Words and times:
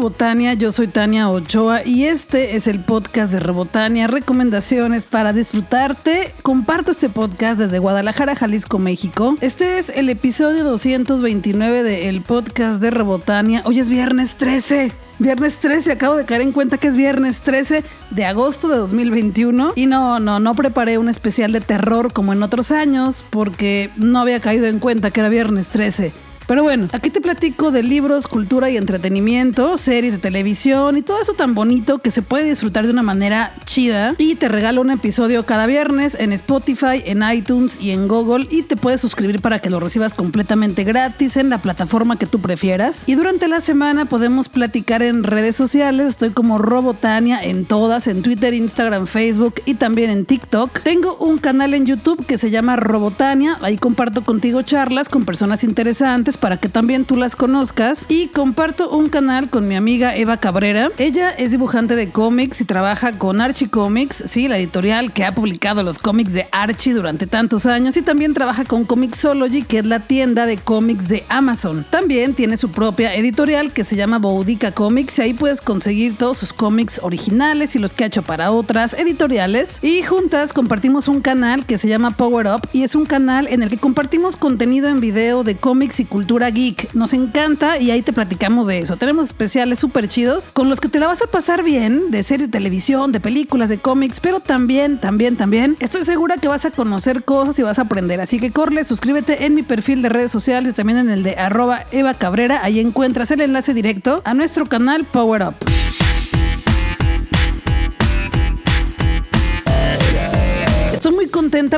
Rebotania, 0.00 0.54
yo 0.54 0.72
soy 0.72 0.88
Tania 0.88 1.28
Ochoa 1.28 1.84
y 1.84 2.04
este 2.04 2.56
es 2.56 2.66
el 2.66 2.80
podcast 2.80 3.30
de 3.34 3.38
Rebotania, 3.38 4.06
recomendaciones 4.06 5.04
para 5.04 5.34
disfrutarte. 5.34 6.32
Comparto 6.40 6.92
este 6.92 7.10
podcast 7.10 7.58
desde 7.58 7.80
Guadalajara, 7.80 8.34
Jalisco, 8.34 8.78
México. 8.78 9.36
Este 9.42 9.78
es 9.78 9.90
el 9.90 10.08
episodio 10.08 10.64
229 10.64 11.82
del 11.82 12.22
podcast 12.22 12.80
de 12.80 12.90
Rebotania. 12.90 13.60
Hoy 13.66 13.78
es 13.78 13.90
viernes 13.90 14.36
13. 14.36 14.90
Viernes 15.18 15.58
13, 15.58 15.92
acabo 15.92 16.16
de 16.16 16.24
caer 16.24 16.40
en 16.40 16.52
cuenta 16.52 16.78
que 16.78 16.88
es 16.88 16.96
viernes 16.96 17.42
13 17.42 17.84
de 18.10 18.24
agosto 18.24 18.68
de 18.68 18.78
2021. 18.78 19.74
Y 19.76 19.84
no, 19.84 20.18
no, 20.18 20.40
no 20.40 20.54
preparé 20.54 20.96
un 20.96 21.10
especial 21.10 21.52
de 21.52 21.60
terror 21.60 22.14
como 22.14 22.32
en 22.32 22.42
otros 22.42 22.70
años 22.70 23.22
porque 23.28 23.90
no 23.96 24.20
había 24.20 24.40
caído 24.40 24.64
en 24.64 24.78
cuenta 24.78 25.10
que 25.10 25.20
era 25.20 25.28
viernes 25.28 25.68
13. 25.68 26.29
Pero 26.50 26.64
bueno, 26.64 26.88
aquí 26.90 27.10
te 27.10 27.20
platico 27.20 27.70
de 27.70 27.84
libros, 27.84 28.26
cultura 28.26 28.70
y 28.70 28.76
entretenimiento, 28.76 29.78
series 29.78 30.14
de 30.14 30.18
televisión 30.18 30.98
y 30.98 31.02
todo 31.02 31.22
eso 31.22 31.34
tan 31.34 31.54
bonito 31.54 32.00
que 32.00 32.10
se 32.10 32.22
puede 32.22 32.42
disfrutar 32.42 32.86
de 32.86 32.90
una 32.90 33.04
manera 33.04 33.54
chida. 33.66 34.16
Y 34.18 34.34
te 34.34 34.48
regalo 34.48 34.80
un 34.80 34.90
episodio 34.90 35.46
cada 35.46 35.66
viernes 35.66 36.16
en 36.18 36.32
Spotify, 36.32 37.04
en 37.04 37.22
iTunes 37.22 37.78
y 37.80 37.92
en 37.92 38.08
Google. 38.08 38.48
Y 38.50 38.62
te 38.62 38.74
puedes 38.74 39.00
suscribir 39.00 39.40
para 39.40 39.60
que 39.60 39.70
lo 39.70 39.78
recibas 39.78 40.12
completamente 40.12 40.82
gratis 40.82 41.36
en 41.36 41.50
la 41.50 41.58
plataforma 41.58 42.18
que 42.18 42.26
tú 42.26 42.40
prefieras. 42.40 43.04
Y 43.06 43.14
durante 43.14 43.46
la 43.46 43.60
semana 43.60 44.06
podemos 44.06 44.48
platicar 44.48 45.04
en 45.04 45.22
redes 45.22 45.54
sociales. 45.54 46.08
Estoy 46.08 46.30
como 46.30 46.58
Robotania 46.58 47.40
en 47.40 47.64
todas, 47.64 48.08
en 48.08 48.22
Twitter, 48.22 48.54
Instagram, 48.54 49.06
Facebook 49.06 49.62
y 49.66 49.74
también 49.74 50.10
en 50.10 50.26
TikTok. 50.26 50.80
Tengo 50.82 51.14
un 51.14 51.38
canal 51.38 51.74
en 51.74 51.86
YouTube 51.86 52.26
que 52.26 52.38
se 52.38 52.50
llama 52.50 52.74
Robotania. 52.74 53.56
Ahí 53.60 53.78
comparto 53.78 54.24
contigo 54.24 54.62
charlas 54.62 55.08
con 55.08 55.24
personas 55.24 55.62
interesantes 55.62 56.38
para 56.40 56.56
que 56.56 56.68
también 56.68 57.04
tú 57.04 57.16
las 57.16 57.36
conozcas. 57.36 58.06
Y 58.08 58.28
comparto 58.28 58.90
un 58.90 59.08
canal 59.08 59.50
con 59.50 59.68
mi 59.68 59.76
amiga 59.76 60.16
Eva 60.16 60.38
Cabrera. 60.38 60.90
Ella 60.98 61.30
es 61.30 61.50
dibujante 61.50 61.94
de 61.94 62.10
cómics 62.10 62.60
y 62.60 62.64
trabaja 62.64 63.12
con 63.12 63.40
Archie 63.40 63.68
Comics, 63.68 64.24
sí, 64.26 64.48
la 64.48 64.58
editorial 64.58 65.12
que 65.12 65.24
ha 65.24 65.34
publicado 65.34 65.82
los 65.82 65.98
cómics 65.98 66.32
de 66.32 66.46
Archie 66.50 66.94
durante 66.94 67.26
tantos 67.26 67.66
años. 67.66 67.96
Y 67.96 68.02
también 68.02 68.34
trabaja 68.34 68.64
con 68.64 68.84
Comixology, 68.84 69.62
que 69.62 69.78
es 69.78 69.86
la 69.86 70.00
tienda 70.00 70.46
de 70.46 70.56
cómics 70.56 71.08
de 71.08 71.24
Amazon. 71.28 71.84
También 71.90 72.34
tiene 72.34 72.56
su 72.56 72.70
propia 72.70 73.14
editorial 73.14 73.72
que 73.72 73.84
se 73.84 73.96
llama 73.96 74.18
Boudica 74.18 74.72
Comics 74.72 75.18
y 75.18 75.22
ahí 75.22 75.34
puedes 75.34 75.60
conseguir 75.60 76.16
todos 76.16 76.38
sus 76.38 76.52
cómics 76.52 77.00
originales 77.02 77.76
y 77.76 77.78
los 77.78 77.94
que 77.94 78.04
ha 78.04 78.06
hecho 78.06 78.22
para 78.22 78.50
otras 78.50 78.94
editoriales. 78.94 79.78
Y 79.82 80.02
juntas 80.02 80.52
compartimos 80.52 81.06
un 81.08 81.20
canal 81.20 81.66
que 81.66 81.78
se 81.78 81.88
llama 81.88 82.16
Power 82.16 82.46
Up 82.46 82.68
y 82.72 82.82
es 82.82 82.94
un 82.94 83.04
canal 83.04 83.46
en 83.48 83.62
el 83.62 83.68
que 83.68 83.76
compartimos 83.76 84.36
contenido 84.36 84.88
en 84.88 85.00
video 85.00 85.44
de 85.44 85.56
cómics 85.56 86.00
y 86.00 86.04
cultura 86.04 86.29
geek. 86.38 86.94
Nos 86.94 87.12
encanta 87.12 87.78
y 87.78 87.90
ahí 87.90 88.02
te 88.02 88.12
platicamos 88.12 88.66
de 88.66 88.78
eso. 88.78 88.96
Tenemos 88.96 89.26
especiales 89.26 89.78
súper 89.78 90.08
chidos 90.08 90.50
con 90.52 90.70
los 90.70 90.80
que 90.80 90.88
te 90.88 91.00
la 91.00 91.06
vas 91.06 91.22
a 91.22 91.26
pasar 91.26 91.62
bien 91.62 92.10
de 92.10 92.22
series 92.22 92.50
de 92.50 92.58
televisión, 92.58 93.12
de 93.12 93.20
películas, 93.20 93.68
de 93.68 93.78
cómics, 93.78 94.20
pero 94.20 94.40
también, 94.40 94.98
también, 94.98 95.36
también 95.36 95.76
estoy 95.80 96.04
segura 96.04 96.36
que 96.36 96.48
vas 96.48 96.64
a 96.64 96.70
conocer 96.70 97.24
cosas 97.24 97.58
y 97.58 97.62
vas 97.62 97.78
a 97.78 97.82
aprender. 97.82 98.20
Así 98.20 98.38
que 98.38 98.52
corre, 98.52 98.84
suscríbete 98.84 99.44
en 99.44 99.54
mi 99.54 99.62
perfil 99.62 100.02
de 100.02 100.08
redes 100.08 100.30
sociales 100.30 100.72
y 100.72 100.74
también 100.74 100.98
en 100.98 101.10
el 101.10 101.22
de 101.22 101.36
arroba 101.36 101.86
Eva 101.90 102.14
Cabrera. 102.14 102.60
Ahí 102.62 102.80
encuentras 102.80 103.30
el 103.30 103.40
enlace 103.40 103.74
directo 103.74 104.22
a 104.24 104.34
nuestro 104.34 104.66
canal 104.66 105.04
Power 105.04 105.42
Up. 105.42 106.09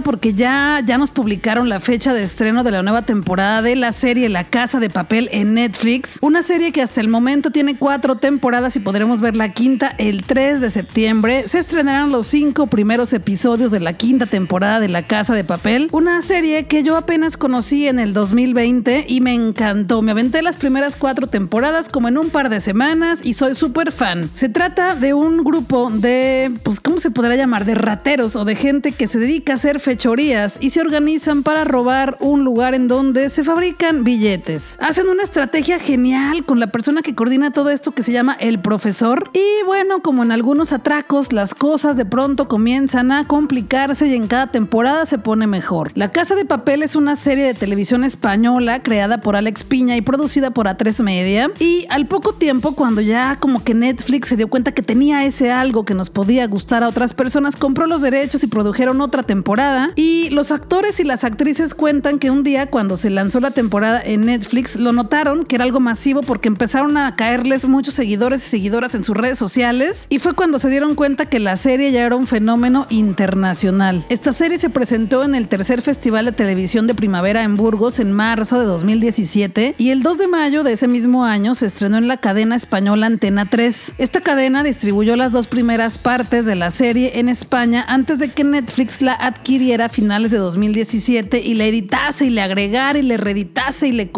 Porque 0.00 0.34
ya, 0.34 0.80
ya 0.84 0.98
nos 0.98 1.10
publicaron 1.10 1.68
la 1.68 1.78
fecha 1.78 2.14
de 2.14 2.22
estreno 2.22 2.64
de 2.64 2.70
la 2.70 2.82
nueva 2.82 3.02
temporada 3.02 3.62
de 3.62 3.76
la 3.76 3.92
serie 3.92 4.28
La 4.28 4.44
Casa 4.44 4.80
de 4.80 4.90
Papel 4.90 5.28
en 5.32 5.54
Netflix. 5.54 6.18
Una 6.22 6.42
serie 6.42 6.72
que 6.72 6.82
hasta 6.82 7.00
el 7.00 7.08
momento 7.08 7.50
tiene 7.50 7.76
cuatro 7.76 8.16
temporadas 8.16 8.74
y 8.76 8.80
podremos 8.80 9.20
ver 9.20 9.36
la 9.36 9.50
quinta 9.50 9.94
el 9.98 10.24
3 10.24 10.60
de 10.60 10.70
septiembre. 10.70 11.46
Se 11.46 11.58
estrenarán 11.58 12.10
los 12.10 12.26
cinco 12.26 12.66
primeros 12.68 13.12
episodios 13.12 13.70
de 13.70 13.80
la 13.80 13.92
quinta 13.92 14.26
temporada 14.26 14.80
de 14.80 14.88
La 14.88 15.06
Casa 15.06 15.34
de 15.34 15.44
Papel. 15.44 15.88
Una 15.92 16.22
serie 16.22 16.66
que 16.66 16.82
yo 16.82 16.96
apenas 16.96 17.36
conocí 17.36 17.86
en 17.86 17.98
el 17.98 18.14
2020 18.14 19.06
y 19.08 19.20
me 19.20 19.34
encantó. 19.34 20.02
Me 20.02 20.12
aventé 20.12 20.42
las 20.42 20.56
primeras 20.56 20.96
cuatro 20.96 21.26
temporadas 21.26 21.88
como 21.88 22.08
en 22.08 22.18
un 22.18 22.30
par 22.30 22.48
de 22.48 22.60
semanas 22.60 23.20
y 23.22 23.34
soy 23.34 23.54
súper 23.54 23.92
fan. 23.92 24.30
Se 24.32 24.48
trata 24.48 24.94
de 24.94 25.14
un 25.14 25.44
grupo 25.44 25.90
de, 25.90 26.50
pues, 26.62 26.80
¿cómo 26.80 27.00
se 27.00 27.10
podrá 27.10 27.36
llamar? 27.36 27.64
De 27.64 27.74
rateros 27.74 28.36
o 28.36 28.44
de 28.44 28.56
gente 28.56 28.92
que 28.92 29.06
se 29.06 29.18
dedica 29.18 29.54
hacer 29.54 29.80
fechorías 29.82 30.56
y 30.60 30.70
se 30.70 30.80
organizan 30.80 31.42
para 31.42 31.64
robar 31.64 32.16
un 32.20 32.44
lugar 32.44 32.74
en 32.74 32.88
donde 32.88 33.28
se 33.30 33.44
fabrican 33.44 34.04
billetes. 34.04 34.78
Hacen 34.80 35.08
una 35.08 35.22
estrategia 35.22 35.78
genial 35.78 36.44
con 36.44 36.60
la 36.60 36.68
persona 36.68 37.02
que 37.02 37.14
coordina 37.14 37.52
todo 37.52 37.70
esto 37.70 37.92
que 37.92 38.02
se 38.02 38.12
llama 38.12 38.36
el 38.40 38.60
profesor. 38.60 39.30
Y 39.34 39.64
bueno, 39.66 40.00
como 40.00 40.22
en 40.22 40.32
algunos 40.32 40.72
atracos, 40.72 41.32
las 41.32 41.54
cosas 41.54 41.96
de 41.96 42.04
pronto 42.04 42.48
comienzan 42.48 43.12
a 43.12 43.26
complicarse 43.26 44.06
y 44.06 44.14
en 44.14 44.28
cada 44.28 44.50
temporada 44.50 45.06
se 45.06 45.18
pone 45.18 45.46
mejor. 45.46 45.92
La 45.94 46.10
Casa 46.10 46.34
de 46.34 46.44
Papel 46.44 46.82
es 46.82 46.96
una 46.96 47.16
serie 47.16 47.44
de 47.44 47.54
televisión 47.54 48.04
española 48.04 48.82
creada 48.82 49.20
por 49.20 49.36
Alex 49.36 49.64
Piña 49.64 49.96
y 49.96 50.00
producida 50.00 50.50
por 50.50 50.66
A3 50.66 51.02
Media. 51.02 51.50
Y 51.58 51.86
al 51.90 52.06
poco 52.06 52.32
tiempo, 52.34 52.74
cuando 52.74 53.00
ya 53.00 53.38
como 53.40 53.64
que 53.64 53.74
Netflix 53.74 54.28
se 54.28 54.36
dio 54.36 54.48
cuenta 54.48 54.72
que 54.72 54.82
tenía 54.82 55.24
ese 55.24 55.50
algo 55.50 55.84
que 55.84 55.94
nos 55.94 56.10
podía 56.10 56.46
gustar 56.46 56.84
a 56.84 56.88
otras 56.88 57.14
personas, 57.14 57.56
compró 57.56 57.86
los 57.86 58.02
derechos 58.02 58.44
y 58.44 58.46
produjeron 58.46 59.00
otra 59.00 59.22
temporada 59.22 59.61
Y 59.94 60.30
los 60.30 60.50
actores 60.50 60.98
y 60.98 61.04
las 61.04 61.22
actrices 61.22 61.74
cuentan 61.74 62.18
que 62.18 62.30
un 62.30 62.42
día 62.42 62.66
cuando 62.66 62.96
se 62.96 63.10
lanzó 63.10 63.38
la 63.38 63.52
temporada 63.52 64.02
en 64.04 64.22
Netflix 64.22 64.76
lo 64.76 64.92
notaron 64.92 65.44
que 65.44 65.54
era 65.54 65.64
algo 65.64 65.78
masivo 65.78 66.22
porque 66.22 66.48
empezaron 66.48 66.96
a 66.96 67.14
caerles 67.14 67.66
muchos 67.68 67.94
seguidores 67.94 68.44
y 68.44 68.50
seguidoras 68.50 68.94
en 68.96 69.04
sus 69.04 69.16
redes 69.16 69.38
sociales. 69.38 70.06
Y 70.08 70.18
fue 70.18 70.34
cuando 70.34 70.58
se 70.58 70.68
dieron 70.68 70.96
cuenta 70.96 71.26
que 71.26 71.38
la 71.38 71.56
serie 71.56 71.92
ya 71.92 72.04
era 72.04 72.16
un 72.16 72.26
fenómeno 72.26 72.86
internacional. 72.90 74.04
Esta 74.08 74.32
serie 74.32 74.58
se 74.58 74.68
presentó 74.68 75.22
en 75.22 75.36
el 75.36 75.46
tercer 75.46 75.80
Festival 75.80 76.24
de 76.24 76.32
Televisión 76.32 76.88
de 76.88 76.94
Primavera 76.94 77.44
en 77.44 77.56
Burgos 77.56 78.00
en 78.00 78.10
marzo 78.10 78.58
de 78.58 78.66
2017 78.66 79.76
y 79.78 79.90
el 79.90 80.02
2 80.02 80.18
de 80.18 80.26
mayo 80.26 80.64
de 80.64 80.72
ese 80.72 80.88
mismo 80.88 81.24
año 81.24 81.54
se 81.54 81.66
estrenó 81.66 81.98
en 81.98 82.08
la 82.08 82.16
cadena 82.16 82.56
española 82.56 83.06
Antena 83.06 83.48
3. 83.48 83.92
Esta 83.98 84.20
cadena 84.20 84.64
distribuyó 84.64 85.14
las 85.14 85.30
dos 85.30 85.46
primeras 85.46 85.98
partes 85.98 86.46
de 86.46 86.56
la 86.56 86.70
serie 86.70 87.20
en 87.20 87.28
España 87.28 87.84
antes 87.86 88.18
de 88.18 88.28
que 88.28 88.42
Netflix 88.42 89.02
la 89.02 89.12
adquiriera 89.12 89.51
a 89.52 89.88
finales 89.90 90.30
de 90.30 90.38
2017 90.38 91.42
y 91.42 91.54
la 91.54 91.66
editase 91.66 92.24
y 92.24 92.30
le 92.30 92.40
agregara 92.40 92.98
y 92.98 93.02
le 93.02 93.18
reeditase 93.18 93.88
y 93.88 93.92
le, 93.92 94.10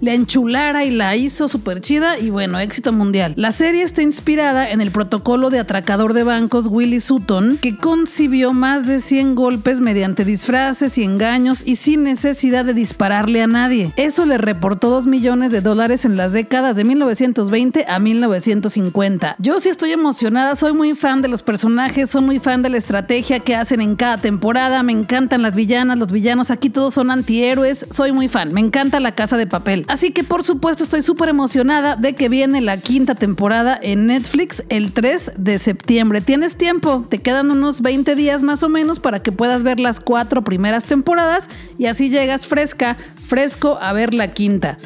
le 0.00 0.14
enchulara 0.14 0.86
y 0.86 0.90
la 0.90 1.14
hizo 1.16 1.48
súper 1.48 1.82
chida 1.82 2.18
y 2.18 2.30
bueno, 2.30 2.58
éxito 2.58 2.90
mundial. 2.90 3.34
La 3.36 3.52
serie 3.52 3.82
está 3.82 4.00
inspirada 4.00 4.70
en 4.70 4.80
el 4.80 4.90
protocolo 4.90 5.50
de 5.50 5.58
atracador 5.58 6.14
de 6.14 6.24
bancos 6.24 6.66
Willie 6.66 7.00
Sutton, 7.00 7.58
que 7.60 7.76
concibió 7.76 8.54
más 8.54 8.86
de 8.86 9.00
100 9.00 9.34
golpes 9.34 9.80
mediante 9.80 10.24
disfraces 10.24 10.96
y 10.96 11.04
engaños 11.04 11.62
y 11.66 11.76
sin 11.76 12.02
necesidad 12.02 12.64
de 12.64 12.72
dispararle 12.72 13.42
a 13.42 13.46
nadie. 13.46 13.92
Eso 13.96 14.24
le 14.24 14.38
reportó 14.38 14.88
2 14.88 15.06
millones 15.06 15.52
de 15.52 15.60
dólares 15.60 16.06
en 16.06 16.16
las 16.16 16.32
décadas 16.32 16.74
de 16.74 16.84
1920 16.84 17.84
a 17.86 17.98
1950. 17.98 19.36
Yo 19.38 19.60
sí 19.60 19.68
estoy 19.68 19.92
emocionada, 19.92 20.56
soy 20.56 20.72
muy 20.72 20.94
fan 20.94 21.20
de 21.20 21.28
los 21.28 21.42
personajes, 21.42 22.10
soy 22.10 22.22
muy 22.22 22.38
fan 22.38 22.62
de 22.62 22.70
la 22.70 22.78
estrategia 22.78 23.40
que 23.40 23.54
hacen 23.54 23.82
en 23.82 23.94
cada 23.94 24.16
temporada 24.16 24.69
me 24.82 24.92
encantan 24.92 25.42
las 25.42 25.54
villanas, 25.54 25.98
los 25.98 26.12
villanos, 26.12 26.50
aquí 26.50 26.70
todos 26.70 26.94
son 26.94 27.10
antihéroes, 27.10 27.86
soy 27.90 28.12
muy 28.12 28.28
fan, 28.28 28.52
me 28.52 28.60
encanta 28.60 29.00
la 29.00 29.14
casa 29.14 29.36
de 29.36 29.46
papel. 29.46 29.84
Así 29.88 30.12
que 30.12 30.24
por 30.24 30.44
supuesto 30.44 30.82
estoy 30.82 31.02
súper 31.02 31.28
emocionada 31.28 31.96
de 31.96 32.14
que 32.14 32.28
viene 32.28 32.60
la 32.60 32.76
quinta 32.78 33.14
temporada 33.14 33.78
en 33.80 34.06
Netflix 34.06 34.64
el 34.68 34.92
3 34.92 35.32
de 35.36 35.58
septiembre. 35.58 36.20
Tienes 36.20 36.56
tiempo, 36.56 37.04
te 37.08 37.18
quedan 37.18 37.50
unos 37.50 37.82
20 37.82 38.14
días 38.14 38.42
más 38.42 38.62
o 38.62 38.68
menos 38.68 39.00
para 39.00 39.20
que 39.20 39.32
puedas 39.32 39.62
ver 39.62 39.80
las 39.80 40.00
cuatro 40.00 40.42
primeras 40.42 40.84
temporadas 40.84 41.48
y 41.78 41.86
así 41.86 42.10
llegas 42.10 42.46
fresca, 42.46 42.96
fresco 43.26 43.78
a 43.80 43.92
ver 43.92 44.14
la 44.14 44.32
quinta. 44.32 44.78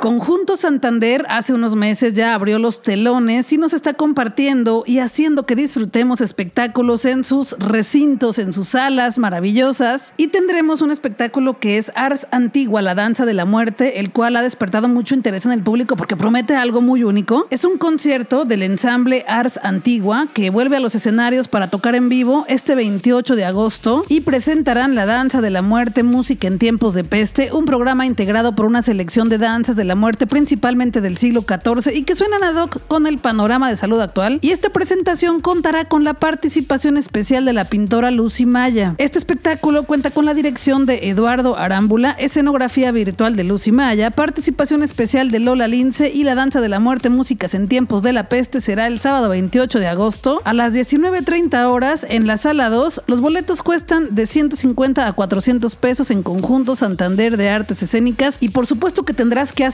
Conjunto 0.00 0.56
Santander 0.56 1.26
hace 1.28 1.52
unos 1.52 1.74
meses 1.74 2.14
ya 2.14 2.32
abrió 2.34 2.60
los 2.60 2.82
telones 2.82 3.52
y 3.52 3.58
nos 3.58 3.72
está 3.72 3.94
compartiendo 3.94 4.84
y 4.86 5.00
haciendo 5.00 5.44
que 5.44 5.56
disfrutemos 5.56 6.20
espectáculos 6.20 7.04
en 7.04 7.24
sus 7.24 7.56
recintos, 7.58 8.38
en 8.38 8.52
sus 8.52 8.68
salas 8.68 9.18
maravillosas. 9.18 10.12
Y 10.16 10.28
tendremos 10.28 10.82
un 10.82 10.92
espectáculo 10.92 11.58
que 11.58 11.78
es 11.78 11.90
Ars 11.96 12.28
Antigua, 12.30 12.80
la 12.80 12.94
danza 12.94 13.26
de 13.26 13.34
la 13.34 13.44
muerte, 13.44 13.98
el 13.98 14.12
cual 14.12 14.36
ha 14.36 14.42
despertado 14.42 14.86
mucho 14.86 15.16
interés 15.16 15.44
en 15.46 15.52
el 15.52 15.64
público 15.64 15.96
porque 15.96 16.16
promete 16.16 16.54
algo 16.54 16.80
muy 16.80 17.02
único. 17.02 17.48
Es 17.50 17.64
un 17.64 17.76
concierto 17.76 18.44
del 18.44 18.62
ensamble 18.62 19.24
Ars 19.26 19.58
Antigua 19.64 20.28
que 20.32 20.50
vuelve 20.50 20.76
a 20.76 20.80
los 20.80 20.94
escenarios 20.94 21.48
para 21.48 21.70
tocar 21.70 21.96
en 21.96 22.08
vivo 22.08 22.44
este 22.46 22.76
28 22.76 23.34
de 23.34 23.44
agosto 23.44 24.04
y 24.08 24.20
presentarán 24.20 24.94
la 24.94 25.06
danza 25.06 25.40
de 25.40 25.50
la 25.50 25.62
muerte, 25.62 26.04
música 26.04 26.46
en 26.46 26.60
tiempos 26.60 26.94
de 26.94 27.02
peste, 27.02 27.50
un 27.52 27.64
programa 27.64 28.06
integrado 28.06 28.54
por 28.54 28.66
una 28.66 28.82
selección 28.82 29.28
de 29.28 29.38
danzas 29.38 29.74
de 29.74 29.87
la 29.88 29.96
muerte 29.96 30.26
principalmente 30.26 31.00
del 31.00 31.16
siglo 31.16 31.42
XIV 31.42 31.92
y 31.94 32.02
que 32.02 32.14
suenan 32.14 32.44
ad 32.44 32.62
hoc 32.62 32.80
con 32.86 33.06
el 33.06 33.18
panorama 33.18 33.68
de 33.68 33.76
salud 33.76 34.00
actual. 34.00 34.38
Y 34.42 34.50
esta 34.50 34.70
presentación 34.70 35.40
contará 35.40 35.86
con 35.86 36.04
la 36.04 36.14
participación 36.14 36.96
especial 36.96 37.44
de 37.44 37.52
la 37.52 37.64
pintora 37.64 38.10
Lucy 38.10 38.46
Maya. 38.46 38.94
Este 38.98 39.18
espectáculo 39.18 39.82
cuenta 39.82 40.10
con 40.10 40.24
la 40.24 40.34
dirección 40.34 40.86
de 40.86 41.08
Eduardo 41.08 41.56
Arámbula, 41.56 42.12
escenografía 42.12 42.92
virtual 42.92 43.34
de 43.34 43.44
Lucy 43.44 43.72
Maya, 43.72 44.10
participación 44.10 44.82
especial 44.82 45.30
de 45.30 45.40
Lola 45.40 45.66
Lince 45.66 46.10
y 46.10 46.24
la 46.24 46.34
danza 46.34 46.60
de 46.60 46.68
la 46.68 46.80
muerte 46.80 47.08
músicas 47.08 47.54
en 47.54 47.68
tiempos 47.68 48.02
de 48.02 48.12
la 48.12 48.28
peste 48.28 48.60
será 48.60 48.86
el 48.86 49.00
sábado 49.00 49.28
28 49.30 49.78
de 49.80 49.86
agosto 49.86 50.42
a 50.44 50.52
las 50.52 50.74
19.30 50.74 51.64
horas 51.64 52.06
en 52.08 52.26
la 52.26 52.36
sala 52.36 52.68
2. 52.70 53.02
Los 53.06 53.20
boletos 53.20 53.62
cuestan 53.62 54.14
de 54.14 54.26
150 54.26 55.06
a 55.06 55.12
400 55.12 55.74
pesos 55.76 56.10
en 56.10 56.22
conjunto 56.22 56.76
Santander 56.76 57.36
de 57.36 57.48
Artes 57.48 57.82
Escénicas 57.82 58.36
y 58.40 58.50
por 58.50 58.66
supuesto 58.66 59.04
que 59.04 59.14
tendrás 59.14 59.52
que 59.52 59.64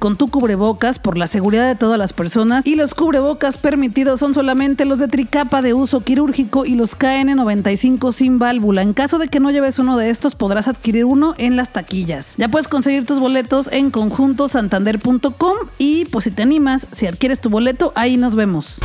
con 0.00 0.16
tu 0.16 0.28
cubrebocas 0.28 0.98
por 0.98 1.16
la 1.16 1.28
seguridad 1.28 1.68
de 1.68 1.76
todas 1.76 1.96
las 1.96 2.12
personas 2.12 2.66
y 2.66 2.74
los 2.74 2.94
cubrebocas 2.94 3.58
permitidos 3.58 4.18
son 4.18 4.34
solamente 4.34 4.84
los 4.84 4.98
de 4.98 5.06
tricapa 5.06 5.62
de 5.62 5.72
uso 5.72 6.00
quirúrgico 6.00 6.66
y 6.66 6.74
los 6.74 6.98
KN95 6.98 8.10
sin 8.10 8.40
válvula. 8.40 8.82
En 8.82 8.92
caso 8.92 9.18
de 9.18 9.28
que 9.28 9.38
no 9.38 9.52
lleves 9.52 9.78
uno 9.78 9.96
de 9.96 10.10
estos 10.10 10.34
podrás 10.34 10.66
adquirir 10.66 11.04
uno 11.04 11.34
en 11.38 11.54
las 11.54 11.72
taquillas. 11.72 12.34
Ya 12.38 12.48
puedes 12.48 12.66
conseguir 12.66 13.06
tus 13.06 13.20
boletos 13.20 13.68
en 13.70 13.92
conjuntosantander.com 13.92 15.56
y 15.78 16.06
pues 16.06 16.24
si 16.24 16.32
te 16.32 16.42
animas, 16.42 16.88
si 16.90 17.06
adquieres 17.06 17.38
tu 17.38 17.48
boleto, 17.48 17.92
ahí 17.94 18.16
nos 18.16 18.34
vemos. 18.34 18.80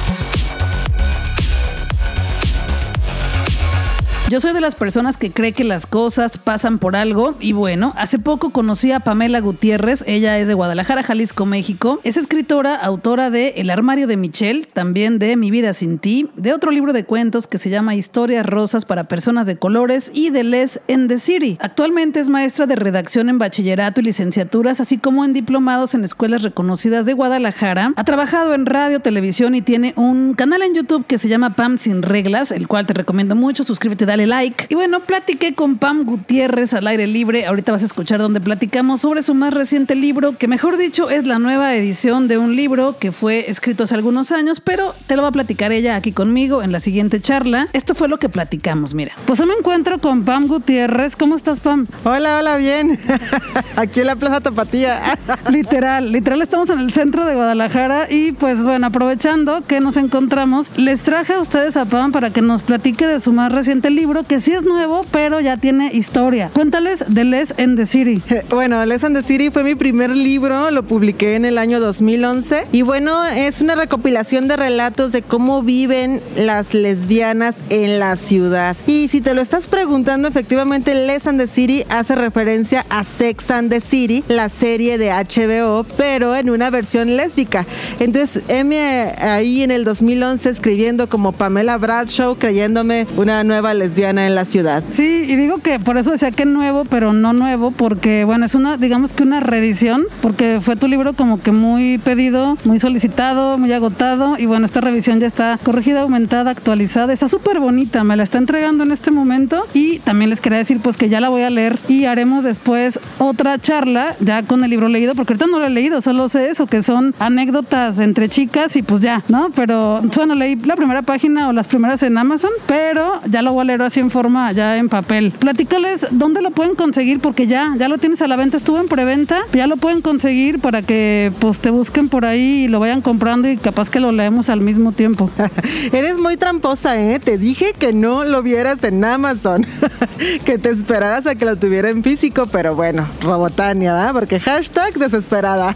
Yo 4.30 4.42
soy 4.42 4.52
de 4.52 4.60
las 4.60 4.76
personas 4.76 5.16
que 5.16 5.32
cree 5.32 5.54
que 5.54 5.64
las 5.64 5.88
cosas 5.88 6.38
pasan 6.38 6.80
por 6.80 6.98
algo 6.98 7.36
y 7.40 7.54
bueno, 7.54 7.94
hace 7.96 8.20
poco 8.20 8.50
conocí 8.50 8.92
a 8.92 9.00
Pamela 9.00 9.40
Gutiérrez, 9.40 10.04
ella 10.06 10.38
es 10.38 10.50
de 10.50 10.54
Guadalajara, 10.54 11.02
Jalisco, 11.02 11.46
México. 11.46 12.02
Es 12.04 12.18
escritora, 12.18 12.76
autora 12.76 13.30
de 13.30 13.54
El 13.56 13.70
armario 13.70 14.06
de 14.06 14.18
Michelle, 14.18 14.68
también 14.74 15.18
de 15.18 15.38
Mi 15.38 15.50
vida 15.50 15.72
sin 15.72 15.98
ti, 15.98 16.30
de 16.36 16.52
otro 16.52 16.72
libro 16.72 16.92
de 16.92 17.06
cuentos 17.06 17.48
que 17.48 17.58
se 17.58 17.70
llama 17.70 17.96
Historias 17.96 18.46
rosas 18.46 18.84
para 18.84 19.06
personas 19.06 19.48
de 19.48 19.56
colores 19.56 20.12
y 20.14 20.30
de 20.30 20.44
Les 20.44 20.82
en 20.90 21.08
the 21.08 21.20
City. 21.20 21.58
Actualmente 21.62 22.20
es 22.20 22.28
maestra 22.28 22.66
de 22.66 22.76
redacción 22.76 23.30
en 23.30 23.38
bachillerato 23.38 24.02
y 24.02 24.04
licenciaturas, 24.04 24.82
así 24.82 24.98
como 24.98 25.24
en 25.24 25.32
diplomados 25.32 25.96
en 25.96 26.04
escuelas 26.04 26.44
reconocidas 26.44 27.06
de 27.06 27.14
Guadalajara. 27.14 27.94
Ha 27.96 28.04
trabajado 28.04 28.54
en 28.54 28.66
radio, 28.66 29.00
televisión 29.00 29.56
y 29.56 29.62
tiene 29.62 29.94
un 29.96 30.34
canal 30.34 30.64
en 30.64 30.74
YouTube 30.74 31.06
que 31.08 31.18
se 31.18 31.30
llama 31.30 31.56
Pam 31.56 31.78
sin 31.78 32.02
reglas, 32.02 32.52
el 32.52 32.68
cual 32.68 32.86
te 32.86 32.94
recomiendo 32.94 33.34
mucho. 33.34 33.64
Suscríbete, 33.64 34.06
dale 34.06 34.17
like. 34.26 34.66
Y 34.70 34.76
bueno, 34.76 35.02
platiqué 35.02 35.54
con 35.54 35.78
Pam 35.78 36.04
Gutiérrez 36.06 36.74
al 36.74 36.88
aire 36.88 37.08
libre. 37.08 37.46
Ahorita 37.46 37.72
vas 37.72 37.84
a 37.84 37.86
escuchar 37.86 38.20
donde 38.20 38.42
platicamos 38.42 39.02
sobre 39.02 39.22
su 39.22 39.34
más 39.34 39.54
reciente 39.54 39.96
libro, 39.96 40.38
que 40.38 40.48
mejor 40.48 40.78
dicho 40.78 41.10
es 41.10 41.28
la 41.28 41.40
nueva 41.40 41.76
edición 41.76 42.28
de 42.28 42.38
un 42.38 42.56
libro 42.56 42.98
que 43.00 43.12
fue 43.12 43.50
escrito 43.50 43.84
hace 43.84 43.96
algunos 43.96 44.32
años, 44.32 44.62
pero 44.62 44.96
te 45.08 45.16
lo 45.16 45.22
va 45.22 45.30
a 45.30 45.32
platicar 45.32 45.72
ella 45.72 45.96
aquí 45.96 46.12
conmigo 46.12 46.64
en 46.64 46.72
la 46.72 46.80
siguiente 46.80 47.22
charla. 47.22 47.68
Esto 47.74 47.94
fue 47.96 48.08
lo 48.08 48.18
que 48.18 48.30
platicamos, 48.30 48.94
mira. 48.94 49.14
Pues 49.26 49.46
me 49.46 49.54
encuentro 49.54 50.00
con 50.00 50.26
Pam 50.26 50.48
Gutiérrez. 50.48 51.16
¿Cómo 51.16 51.36
estás, 51.36 51.60
Pam? 51.60 51.88
Hola, 52.04 52.40
hola, 52.40 52.58
bien. 52.58 53.00
aquí 53.76 54.02
en 54.02 54.08
la 54.08 54.16
Plaza 54.16 54.42
Tapatía. 54.42 55.18
literal, 55.52 56.12
literal 56.12 56.42
estamos 56.42 56.70
en 56.70 56.80
el 56.80 56.92
centro 56.92 57.26
de 57.26 57.36
Guadalajara 57.36 58.12
y 58.12 58.32
pues 58.32 58.64
bueno, 58.64 58.88
aprovechando 58.88 59.66
que 59.66 59.80
nos 59.80 59.98
encontramos, 59.98 60.68
les 60.78 61.02
traje 61.02 61.34
a 61.34 61.40
ustedes 61.40 61.78
a 61.78 61.86
Pam 61.86 62.12
para 62.12 62.32
que 62.32 62.42
nos 62.42 62.62
platique 62.62 63.06
de 63.06 63.20
su 63.20 63.32
más 63.32 63.52
reciente 63.52 63.90
libro 63.90 64.07
que 64.08 64.40
sí 64.40 64.54
es 64.54 64.64
nuevo, 64.64 65.06
pero 65.12 65.42
ya 65.42 65.58
tiene 65.58 65.92
historia. 65.94 66.50
Cuéntales 66.54 67.04
de 67.08 67.26
Les 67.26 67.54
en 67.58 67.76
the 67.76 67.86
City. 67.86 68.22
Bueno, 68.50 68.84
Les 68.86 69.04
and 69.04 69.16
the 69.16 69.22
City 69.22 69.50
fue 69.52 69.64
mi 69.64 69.76
primer 69.76 70.10
libro, 70.10 70.72
lo 70.72 70.84
publiqué 70.84 71.36
en 71.36 71.44
el 71.44 71.58
año 71.58 71.80
2011 71.80 72.68
y 72.72 72.82
bueno, 72.82 73.26
es 73.26 73.62
una 73.62 73.76
recopilación 73.76 74.48
de 74.48 74.56
relatos 74.56 75.12
de 75.12 75.22
cómo 75.22 75.62
viven 75.62 76.22
las 76.38 76.74
lesbianas 76.74 77.58
en 77.70 78.00
la 78.00 78.16
ciudad. 78.16 78.78
Y 78.88 79.10
si 79.10 79.20
te 79.20 79.34
lo 79.34 79.42
estás 79.42 79.68
preguntando, 79.68 80.28
efectivamente 80.28 80.96
Les 80.96 81.28
and 81.28 81.40
the 81.40 81.48
City 81.48 81.84
hace 81.90 82.16
referencia 82.16 82.86
a 82.90 83.04
Sex 83.04 83.52
and 83.52 83.70
the 83.70 83.82
City, 83.82 84.24
la 84.30 84.48
serie 84.48 84.98
de 84.98 85.12
HBO, 85.12 85.86
pero 85.98 86.36
en 86.36 86.50
una 86.50 86.70
versión 86.70 87.18
lésbica. 87.18 87.66
Entonces, 88.00 88.44
M 88.48 88.78
ahí 89.20 89.64
en 89.64 89.72
el 89.72 89.84
2011 89.84 90.50
escribiendo 90.50 91.10
como 91.10 91.34
Pamela 91.34 91.78
Bradshaw, 91.78 92.38
creyéndome 92.38 93.06
una 93.18 93.44
nueva 93.44 93.74
lesbiana 93.74 93.97
en 94.06 94.36
la 94.36 94.46
ciudad. 94.46 94.84
Sí, 94.92 95.26
y 95.28 95.36
digo 95.36 95.58
que 95.58 95.80
por 95.80 95.98
eso 95.98 96.12
decía 96.12 96.32
que 96.32 96.46
nuevo, 96.46 96.86
pero 96.86 97.14
no 97.14 97.34
nuevo, 97.34 97.72
porque 97.72 98.24
bueno, 98.26 98.46
es 98.46 98.56
una, 98.56 98.78
digamos 98.78 99.14
que 99.14 99.24
una 99.24 99.40
reedición, 99.40 100.06
porque 100.22 100.60
fue 100.62 100.76
tu 100.76 100.88
libro 100.88 101.14
como 101.14 101.42
que 101.42 101.52
muy 101.52 101.98
pedido, 101.98 102.58
muy 102.64 102.80
solicitado, 102.80 103.58
muy 103.58 103.72
agotado, 103.74 104.38
y 104.38 104.46
bueno, 104.46 104.66
esta 104.66 104.82
revisión 104.82 105.20
ya 105.20 105.28
está 105.28 105.60
corregida, 105.64 106.02
aumentada, 106.02 106.52
actualizada, 106.52 107.12
está 107.12 107.28
súper 107.28 107.60
bonita, 107.60 108.04
me 108.04 108.16
la 108.16 108.24
está 108.24 108.38
entregando 108.38 108.84
en 108.84 108.92
este 108.92 109.12
momento, 109.12 109.66
y 109.74 110.00
también 110.00 110.30
les 110.30 110.42
quería 110.42 110.60
decir 110.60 110.80
pues 110.82 110.96
que 110.96 111.10
ya 111.10 111.20
la 111.20 111.30
voy 111.30 111.42
a 111.42 111.50
leer 111.50 111.80
y 111.88 112.06
haremos 112.06 112.44
después 112.44 113.00
otra 113.18 113.58
charla 113.60 114.16
ya 114.20 114.44
con 114.44 114.64
el 114.64 114.70
libro 114.70 114.90
leído, 114.90 115.16
porque 115.16 115.34
ahorita 115.34 115.48
no 115.48 115.60
lo 115.60 115.66
he 115.66 115.70
leído, 115.70 116.02
solo 116.02 116.30
sé 116.30 116.50
eso, 116.50 116.68
que 116.68 116.84
son 116.84 117.16
anécdotas 117.20 118.00
entre 118.00 118.30
chicas 118.30 118.76
y 118.76 118.84
pues 118.84 119.02
ya, 119.02 119.24
¿no? 119.28 119.50
Pero 119.56 120.02
bueno, 120.16 120.36
leí 120.36 120.56
la 120.56 120.76
primera 120.76 121.02
página 121.02 121.50
o 121.50 121.54
las 121.54 121.68
primeras 121.68 122.04
en 122.04 122.18
Amazon, 122.18 122.52
pero 122.66 123.20
ya 123.30 123.42
lo 123.42 123.54
voy 123.54 123.62
a 123.62 123.66
leer 123.66 123.82
así 123.88 124.00
en 124.00 124.12
forma 124.12 124.52
ya 124.52 124.78
en 124.78 124.90
papel. 124.90 125.32
Platícales 125.32 126.06
dónde 126.12 126.42
lo 126.42 126.52
pueden 126.52 126.76
conseguir 126.76 127.20
porque 127.20 127.48
ya, 127.48 127.74
ya 127.78 127.88
lo 127.88 127.98
tienes 127.98 128.22
a 128.22 128.28
la 128.28 128.36
venta, 128.36 128.58
estuvo 128.58 128.80
en 128.80 128.88
preventa, 128.88 129.42
ya 129.54 129.68
lo 129.68 129.78
pueden 129.78 130.02
conseguir 130.02 130.60
para 130.60 130.82
que 130.82 131.32
pues 131.40 131.60
te 131.60 131.70
busquen 131.70 132.10
por 132.10 132.26
ahí 132.26 132.66
y 132.66 132.68
lo 132.68 132.80
vayan 132.80 133.02
comprando 133.02 133.50
y 133.50 133.58
capaz 133.58 133.90
que 133.90 134.00
lo 134.00 134.12
leemos 134.12 134.50
al 134.50 134.62
mismo 134.62 134.92
tiempo. 134.92 135.30
Eres 135.92 136.18
muy 136.18 136.38
tramposa, 136.38 137.00
¿eh? 137.02 137.20
Te 137.20 137.38
dije 137.38 137.74
que 137.78 137.94
no 137.94 138.24
lo 138.24 138.44
vieras 138.44 138.84
en 138.84 139.04
Amazon, 139.04 139.66
que 140.46 140.58
te 140.58 140.70
esperaras 140.70 141.26
a 141.26 141.36
que 141.36 141.46
lo 141.46 141.56
tuviera 141.56 141.90
en 141.90 142.04
físico, 142.04 142.48
pero 142.52 142.76
bueno, 142.76 143.08
Robotania, 143.22 143.94
¿verdad? 143.94 144.14
Porque 144.14 144.40
hashtag 144.40 144.94
desesperada. 144.96 145.76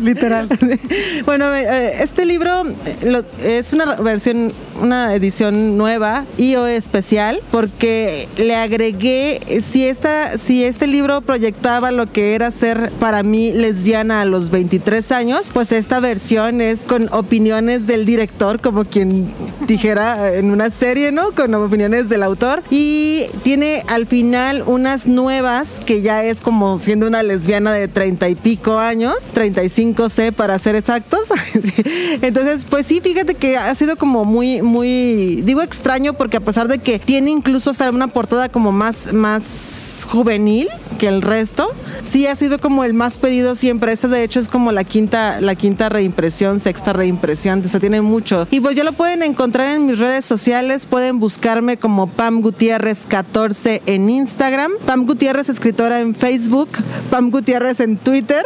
literal. 0.00 0.48
bueno, 1.26 1.54
eh, 1.54 2.02
este 2.02 2.24
libro 2.24 2.62
eh, 3.02 3.22
es 3.42 3.72
una 3.72 3.96
versión, 3.96 4.52
una 4.80 5.14
edición 5.14 5.76
nueva 5.76 6.24
y 6.36 6.54
o 6.56 6.66
especial 6.66 7.40
porque 7.50 8.28
le 8.36 8.54
agregué, 8.54 9.40
si, 9.62 9.86
esta, 9.86 10.38
si 10.38 10.64
este 10.64 10.86
libro 10.86 11.20
proyectaba 11.20 11.90
lo 11.90 12.06
que 12.06 12.34
era 12.34 12.50
ser 12.50 12.90
para 13.00 13.22
mí 13.22 13.52
lesbiana 13.52 14.22
a 14.22 14.24
los 14.24 14.50
23 14.50 15.12
años, 15.12 15.50
pues 15.52 15.72
esta 15.72 16.00
versión 16.00 16.60
es 16.60 16.80
con 16.80 17.08
opiniones 17.12 17.86
del 17.86 18.04
director, 18.04 18.60
como 18.60 18.84
quien 18.84 19.32
dijera 19.66 20.34
en 20.34 20.50
una 20.50 20.70
serie, 20.70 21.12
¿no? 21.12 21.32
Con 21.32 21.54
opiniones 21.54 22.08
del 22.08 22.22
autor. 22.22 22.62
Y 22.70 23.26
tiene 23.42 23.84
al 23.88 24.06
final 24.06 24.62
unas 24.66 25.06
nuevas, 25.06 25.80
que 25.84 26.02
ya 26.02 26.24
es 26.24 26.40
como 26.40 26.78
siendo 26.78 27.06
una 27.06 27.22
lesbiana 27.22 27.72
de 27.72 27.88
30 27.88 28.28
y 28.28 28.34
pico 28.34 28.78
años, 28.78 29.14
35 29.32 30.08
C 30.08 30.32
para 30.32 30.58
ser 30.58 30.76
exactos. 30.76 31.28
Entonces, 32.22 32.64
pues 32.64 32.86
sí, 32.86 33.00
fíjate 33.00 33.34
que 33.34 33.56
ha 33.56 33.74
sido 33.74 33.96
como 33.96 34.24
muy, 34.24 34.62
muy, 34.62 35.42
digo 35.44 35.62
extraño 35.62 36.12
porque 36.14 36.36
a 36.36 36.40
pesar 36.40 36.68
de 36.68 36.78
que 36.78 36.98
tiene 36.98 37.30
incluso 37.38 37.70
hasta 37.70 37.88
una 37.90 38.08
portada 38.08 38.48
como 38.48 38.72
más, 38.72 39.12
más 39.12 40.06
juvenil 40.10 40.68
que 40.98 41.08
el 41.08 41.22
resto. 41.22 41.70
Sí 42.02 42.26
ha 42.26 42.36
sido 42.36 42.58
como 42.58 42.84
el 42.84 42.94
más 42.94 43.16
pedido 43.16 43.54
siempre. 43.54 43.92
Este 43.92 44.08
de 44.08 44.24
hecho 44.24 44.40
es 44.40 44.48
como 44.48 44.72
la 44.72 44.84
quinta, 44.84 45.40
la 45.40 45.54
quinta 45.54 45.88
reimpresión, 45.88 46.60
sexta 46.60 46.92
reimpresión. 46.92 47.66
se 47.66 47.80
tiene 47.80 48.00
mucho. 48.00 48.46
Y 48.50 48.60
pues 48.60 48.76
ya 48.76 48.84
lo 48.84 48.92
pueden 48.92 49.22
encontrar 49.22 49.68
en 49.68 49.86
mis 49.86 49.98
redes 49.98 50.24
sociales. 50.24 50.86
Pueden 50.86 51.18
buscarme 51.20 51.76
como 51.76 52.08
Pam 52.08 52.40
Gutiérrez 52.40 53.04
14 53.06 53.82
en 53.86 54.10
Instagram. 54.10 54.72
Pam 54.84 55.06
Gutiérrez 55.06 55.48
escritora 55.48 56.00
en 56.00 56.14
Facebook. 56.14 56.68
Pam 57.10 57.30
Gutiérrez 57.30 57.80
en 57.80 57.96
Twitter. 57.96 58.44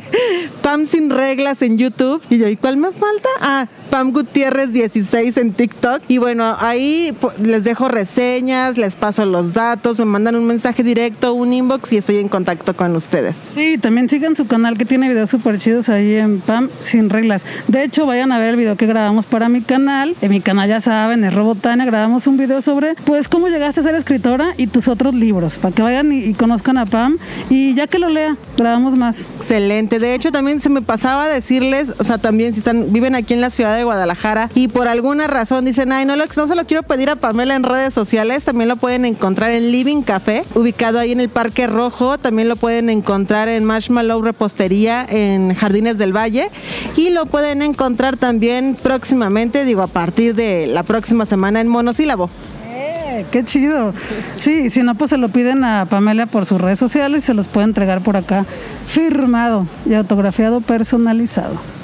Pam 0.62 0.86
sin 0.86 1.10
reglas 1.10 1.62
en 1.62 1.78
YouTube. 1.78 2.22
Y 2.28 2.38
yo, 2.38 2.48
¿y 2.48 2.56
cuál 2.56 2.76
me 2.76 2.92
falta? 2.92 3.28
Ah, 3.40 3.66
Pam 3.90 4.12
Gutiérrez 4.12 4.72
16 4.72 5.36
en 5.36 5.52
TikTok. 5.52 6.02
Y 6.08 6.18
bueno, 6.18 6.56
ahí 6.58 7.14
les 7.42 7.64
dejo 7.64 7.88
reseñas, 7.88 8.78
les 8.78 8.96
paso 8.96 9.24
los 9.26 9.52
datos, 9.52 9.98
me 9.98 10.04
mandan 10.04 10.36
un 10.36 10.46
mensaje 10.46 10.82
directo, 10.82 11.34
un 11.34 11.52
inbox 11.52 11.92
y 11.92 11.98
estoy 11.98 12.16
en 12.16 12.28
contacto 12.28 12.74
con 12.74 12.94
ustedes. 12.96 13.36
Sí, 13.54 13.78
también 13.78 14.08
sigan 14.08 14.36
su 14.36 14.46
canal 14.46 14.76
que 14.78 14.84
tiene 14.84 15.08
videos 15.08 15.30
súper 15.30 15.58
chidos 15.58 15.88
ahí 15.88 16.14
en 16.14 16.40
Pam 16.40 16.68
sin 16.80 17.10
reglas. 17.10 17.42
De 17.68 17.84
hecho, 17.84 18.06
vayan 18.06 18.32
a 18.32 18.38
ver 18.38 18.50
el 18.50 18.56
video 18.56 18.76
que 18.76 18.86
grabamos 18.86 19.26
para 19.26 19.48
mi 19.48 19.60
canal. 19.60 20.14
En 20.20 20.30
mi 20.30 20.40
canal 20.40 20.68
ya 20.68 20.80
saben, 20.80 21.24
es 21.24 21.34
Robotania, 21.34 21.84
grabamos 21.84 22.26
un 22.26 22.36
video 22.36 22.62
sobre 22.62 22.94
pues 23.04 23.28
cómo 23.28 23.48
llegaste 23.48 23.80
a 23.80 23.82
ser 23.84 23.94
escritora 23.94 24.54
y 24.56 24.66
tus 24.66 24.88
otros 24.88 25.14
libros, 25.14 25.58
para 25.58 25.74
que 25.74 25.82
vayan 25.82 26.12
y, 26.12 26.34
conozcan 26.34 26.78
a 26.78 26.86
Pam. 26.86 27.18
Y 27.50 27.74
ya 27.74 27.86
que 27.86 27.98
lo 27.98 28.08
lea, 28.08 28.36
grabamos 28.56 28.96
más. 28.96 29.26
Excelente. 29.36 29.98
De 29.98 30.14
hecho, 30.14 30.32
también 30.32 30.60
se 30.60 30.68
me 30.68 30.82
pasaba 30.82 31.24
a 31.24 31.28
decirles, 31.28 31.92
o 31.98 32.04
sea, 32.04 32.18
también 32.18 32.52
si 32.52 32.58
están, 32.58 32.92
viven 32.92 33.14
aquí 33.14 33.34
en 33.34 33.40
la 33.40 33.50
ciudad 33.50 33.75
de 33.76 33.84
Guadalajara 33.84 34.50
y 34.54 34.68
por 34.68 34.88
alguna 34.88 35.26
razón 35.26 35.64
dicen, 35.64 35.92
ay, 35.92 36.04
no, 36.04 36.16
lo, 36.16 36.24
no 36.24 36.48
se 36.48 36.54
lo 36.54 36.66
quiero 36.66 36.82
pedir 36.82 37.10
a 37.10 37.16
Pamela 37.16 37.54
en 37.54 37.62
redes 37.62 37.94
sociales, 37.94 38.44
también 38.44 38.68
lo 38.68 38.76
pueden 38.76 39.04
encontrar 39.04 39.52
en 39.52 39.70
Living 39.70 40.02
Café, 40.02 40.44
ubicado 40.54 40.98
ahí 40.98 41.12
en 41.12 41.20
el 41.20 41.28
Parque 41.28 41.66
Rojo, 41.66 42.18
también 42.18 42.48
lo 42.48 42.56
pueden 42.56 42.90
encontrar 42.90 43.48
en 43.48 43.64
Marshmallow 43.64 44.22
Repostería 44.22 45.06
en 45.08 45.54
Jardines 45.54 45.98
del 45.98 46.16
Valle 46.16 46.48
y 46.96 47.10
lo 47.10 47.26
pueden 47.26 47.62
encontrar 47.62 48.16
también 48.16 48.76
próximamente, 48.82 49.64
digo, 49.64 49.82
a 49.82 49.86
partir 49.86 50.34
de 50.34 50.66
la 50.66 50.82
próxima 50.82 51.26
semana 51.26 51.60
en 51.60 51.68
Monosílabo. 51.68 52.30
Eh, 52.68 53.24
qué 53.30 53.44
chido. 53.44 53.94
Sí, 54.36 54.70
si 54.70 54.82
no, 54.82 54.94
pues 54.94 55.10
se 55.10 55.16
lo 55.16 55.28
piden 55.30 55.64
a 55.64 55.86
Pamela 55.86 56.26
por 56.26 56.46
sus 56.46 56.60
redes 56.60 56.78
sociales 56.78 57.22
y 57.22 57.26
se 57.26 57.34
los 57.34 57.48
puede 57.48 57.66
entregar 57.66 58.02
por 58.02 58.16
acá 58.16 58.44
firmado 58.86 59.66
y 59.86 59.94
autografiado 59.94 60.60
personalizado. 60.60 61.75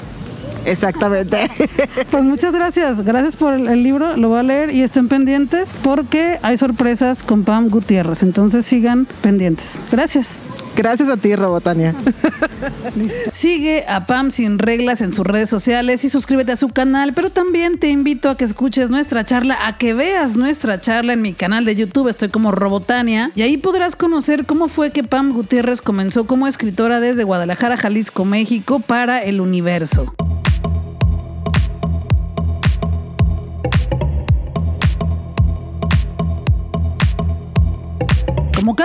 Exactamente. 0.65 1.49
Pues 2.11 2.23
muchas 2.23 2.53
gracias. 2.53 3.03
Gracias 3.03 3.35
por 3.35 3.53
el, 3.53 3.83
libro. 3.83 4.17
Lo 4.17 4.29
voy 4.29 4.39
a 4.39 4.43
leer 4.43 4.71
y 4.71 4.81
estén 4.81 5.07
pendientes 5.07 5.69
porque 5.83 6.37
hay 6.41 6.57
sorpresas 6.57 7.23
con 7.23 7.43
Pam 7.43 7.69
Gutiérrez. 7.69 8.23
Entonces 8.23 8.65
sigan 8.65 9.07
pendientes. 9.21 9.79
Gracias. 9.91 10.39
Gracias 10.75 11.09
a 11.09 11.17
ti, 11.17 11.35
Robotania. 11.35 11.93
Sigue 13.31 13.85
a 13.87 14.07
Pam 14.07 14.31
Sin 14.31 14.57
Reglas 14.57 15.01
en 15.01 15.13
sus 15.13 15.25
redes 15.25 15.49
sociales 15.49 16.03
y 16.03 16.09
suscríbete 16.09 16.51
a 16.51 16.55
su 16.55 16.69
canal, 16.69 17.13
pero 17.13 17.29
también 17.29 17.77
te 17.77 17.89
invito 17.89 18.29
a 18.29 18.37
que 18.37 18.43
escuches 18.43 18.89
nuestra 18.89 19.23
charla, 19.23 19.67
a 19.67 19.77
que 19.77 19.93
veas 19.93 20.35
nuestra 20.35 20.81
charla 20.81 21.13
en 21.13 21.21
mi 21.21 21.33
canal 21.33 21.65
de 21.65 21.75
YouTube, 21.75 22.07
estoy 22.07 22.29
como 22.29 22.51
Robotania, 22.51 23.29
y 23.35 23.43
ahí 23.43 23.57
podrás 23.57 23.95
conocer 23.95 24.45
cómo 24.45 24.67
fue 24.67 24.91
que 24.91 25.03
Pam 25.03 25.33
Gutiérrez 25.33 25.81
comenzó 25.81 26.25
como 26.25 26.47
escritora 26.47 26.99
desde 26.99 27.23
Guadalajara, 27.23 27.77
Jalisco, 27.77 28.25
México, 28.25 28.79
para 28.79 29.19
el 29.19 29.41
universo. 29.41 30.15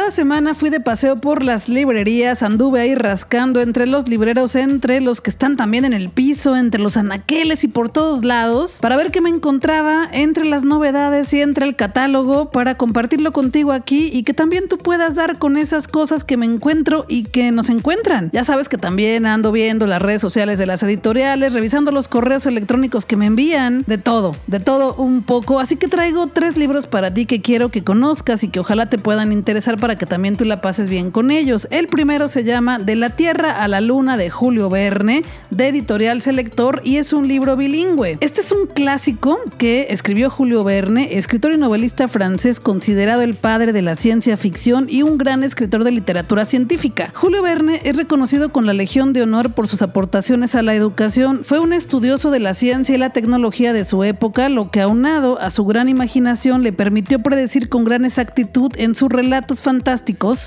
Cada 0.08 0.16
semana 0.16 0.54
fui 0.54 0.70
de 0.70 0.80
paseo 0.80 1.16
por 1.16 1.44
las 1.44 1.68
librerías, 1.68 2.42
anduve 2.42 2.80
ahí 2.80 2.94
rascando 2.94 3.60
entre 3.60 3.86
los 3.86 4.08
libreros, 4.08 4.54
entre 4.56 5.02
los 5.02 5.20
que 5.20 5.28
están 5.28 5.58
también 5.58 5.84
en 5.84 5.92
el 5.92 6.08
piso, 6.08 6.56
entre 6.56 6.80
los 6.80 6.96
anaqueles 6.96 7.62
y 7.62 7.68
por 7.68 7.90
todos 7.90 8.24
lados, 8.24 8.78
para 8.80 8.96
ver 8.96 9.10
qué 9.10 9.20
me 9.20 9.28
encontraba 9.28 10.08
entre 10.10 10.46
las 10.46 10.64
novedades 10.64 11.34
y 11.34 11.42
entre 11.42 11.66
el 11.66 11.76
catálogo, 11.76 12.50
para 12.50 12.78
compartirlo 12.78 13.34
contigo 13.34 13.70
aquí 13.70 14.08
y 14.10 14.22
que 14.22 14.32
también 14.32 14.66
tú 14.66 14.78
puedas 14.78 15.14
dar 15.14 15.38
con 15.38 15.58
esas 15.58 15.86
cosas 15.86 16.24
que 16.24 16.38
me 16.38 16.46
encuentro 16.46 17.04
y 17.06 17.24
que 17.24 17.52
nos 17.52 17.68
encuentran. 17.68 18.30
Ya 18.32 18.44
sabes 18.44 18.70
que 18.70 18.78
también 18.78 19.26
ando 19.26 19.52
viendo 19.52 19.86
las 19.86 20.00
redes 20.00 20.22
sociales 20.22 20.58
de 20.58 20.64
las 20.64 20.82
editoriales, 20.82 21.52
revisando 21.52 21.90
los 21.90 22.08
correos 22.08 22.46
electrónicos 22.46 23.04
que 23.04 23.16
me 23.16 23.26
envían, 23.26 23.84
de 23.86 23.98
todo, 23.98 24.34
de 24.46 24.58
todo 24.58 24.94
un 24.94 25.22
poco. 25.22 25.60
Así 25.60 25.76
que 25.76 25.86
traigo 25.86 26.28
tres 26.28 26.56
libros 26.56 26.86
para 26.86 27.12
ti 27.12 27.26
que 27.26 27.42
quiero 27.42 27.68
que 27.68 27.84
conozcas 27.84 28.42
y 28.42 28.48
que 28.48 28.60
ojalá 28.60 28.88
te 28.88 28.96
puedan 28.96 29.32
interesar 29.32 29.76
para 29.76 29.97
que 29.98 30.06
también 30.06 30.36
tú 30.36 30.44
la 30.44 30.60
pases 30.60 30.88
bien 30.88 31.10
con 31.10 31.30
ellos. 31.30 31.68
El 31.70 31.88
primero 31.88 32.28
se 32.28 32.44
llama 32.44 32.78
De 32.78 32.96
la 32.96 33.10
Tierra 33.10 33.62
a 33.62 33.68
la 33.68 33.80
Luna 33.80 34.16
de 34.16 34.30
Julio 34.30 34.70
Verne, 34.70 35.24
de 35.50 35.68
Editorial 35.68 36.22
Selector, 36.22 36.80
y 36.84 36.96
es 36.96 37.12
un 37.12 37.26
libro 37.28 37.56
bilingüe. 37.56 38.16
Este 38.20 38.40
es 38.40 38.52
un 38.52 38.66
clásico 38.66 39.38
que 39.58 39.88
escribió 39.90 40.30
Julio 40.30 40.64
Verne, 40.64 41.18
escritor 41.18 41.52
y 41.52 41.58
novelista 41.58 42.08
francés 42.08 42.60
considerado 42.60 43.22
el 43.22 43.34
padre 43.34 43.72
de 43.72 43.82
la 43.82 43.96
ciencia 43.96 44.36
ficción 44.36 44.86
y 44.88 45.02
un 45.02 45.18
gran 45.18 45.42
escritor 45.42 45.82
de 45.84 45.90
literatura 45.90 46.44
científica. 46.44 47.12
Julio 47.14 47.42
Verne 47.42 47.80
es 47.82 47.96
reconocido 47.96 48.50
con 48.50 48.64
la 48.64 48.72
Legión 48.72 49.12
de 49.12 49.22
Honor 49.22 49.50
por 49.50 49.66
sus 49.66 49.82
aportaciones 49.82 50.54
a 50.54 50.62
la 50.62 50.74
educación. 50.74 51.40
Fue 51.44 51.58
un 51.58 51.72
estudioso 51.72 52.30
de 52.30 52.38
la 52.38 52.54
ciencia 52.54 52.94
y 52.94 52.98
la 52.98 53.10
tecnología 53.10 53.72
de 53.72 53.84
su 53.84 54.04
época, 54.04 54.48
lo 54.48 54.70
que 54.70 54.80
aunado 54.80 55.40
a 55.40 55.50
su 55.50 55.64
gran 55.64 55.88
imaginación 55.88 56.62
le 56.62 56.72
permitió 56.72 57.18
predecir 57.18 57.68
con 57.68 57.84
gran 57.84 58.04
exactitud 58.04 58.70
en 58.76 58.94
sus 58.94 59.08
relatos 59.08 59.60
fantásticos 59.60 59.87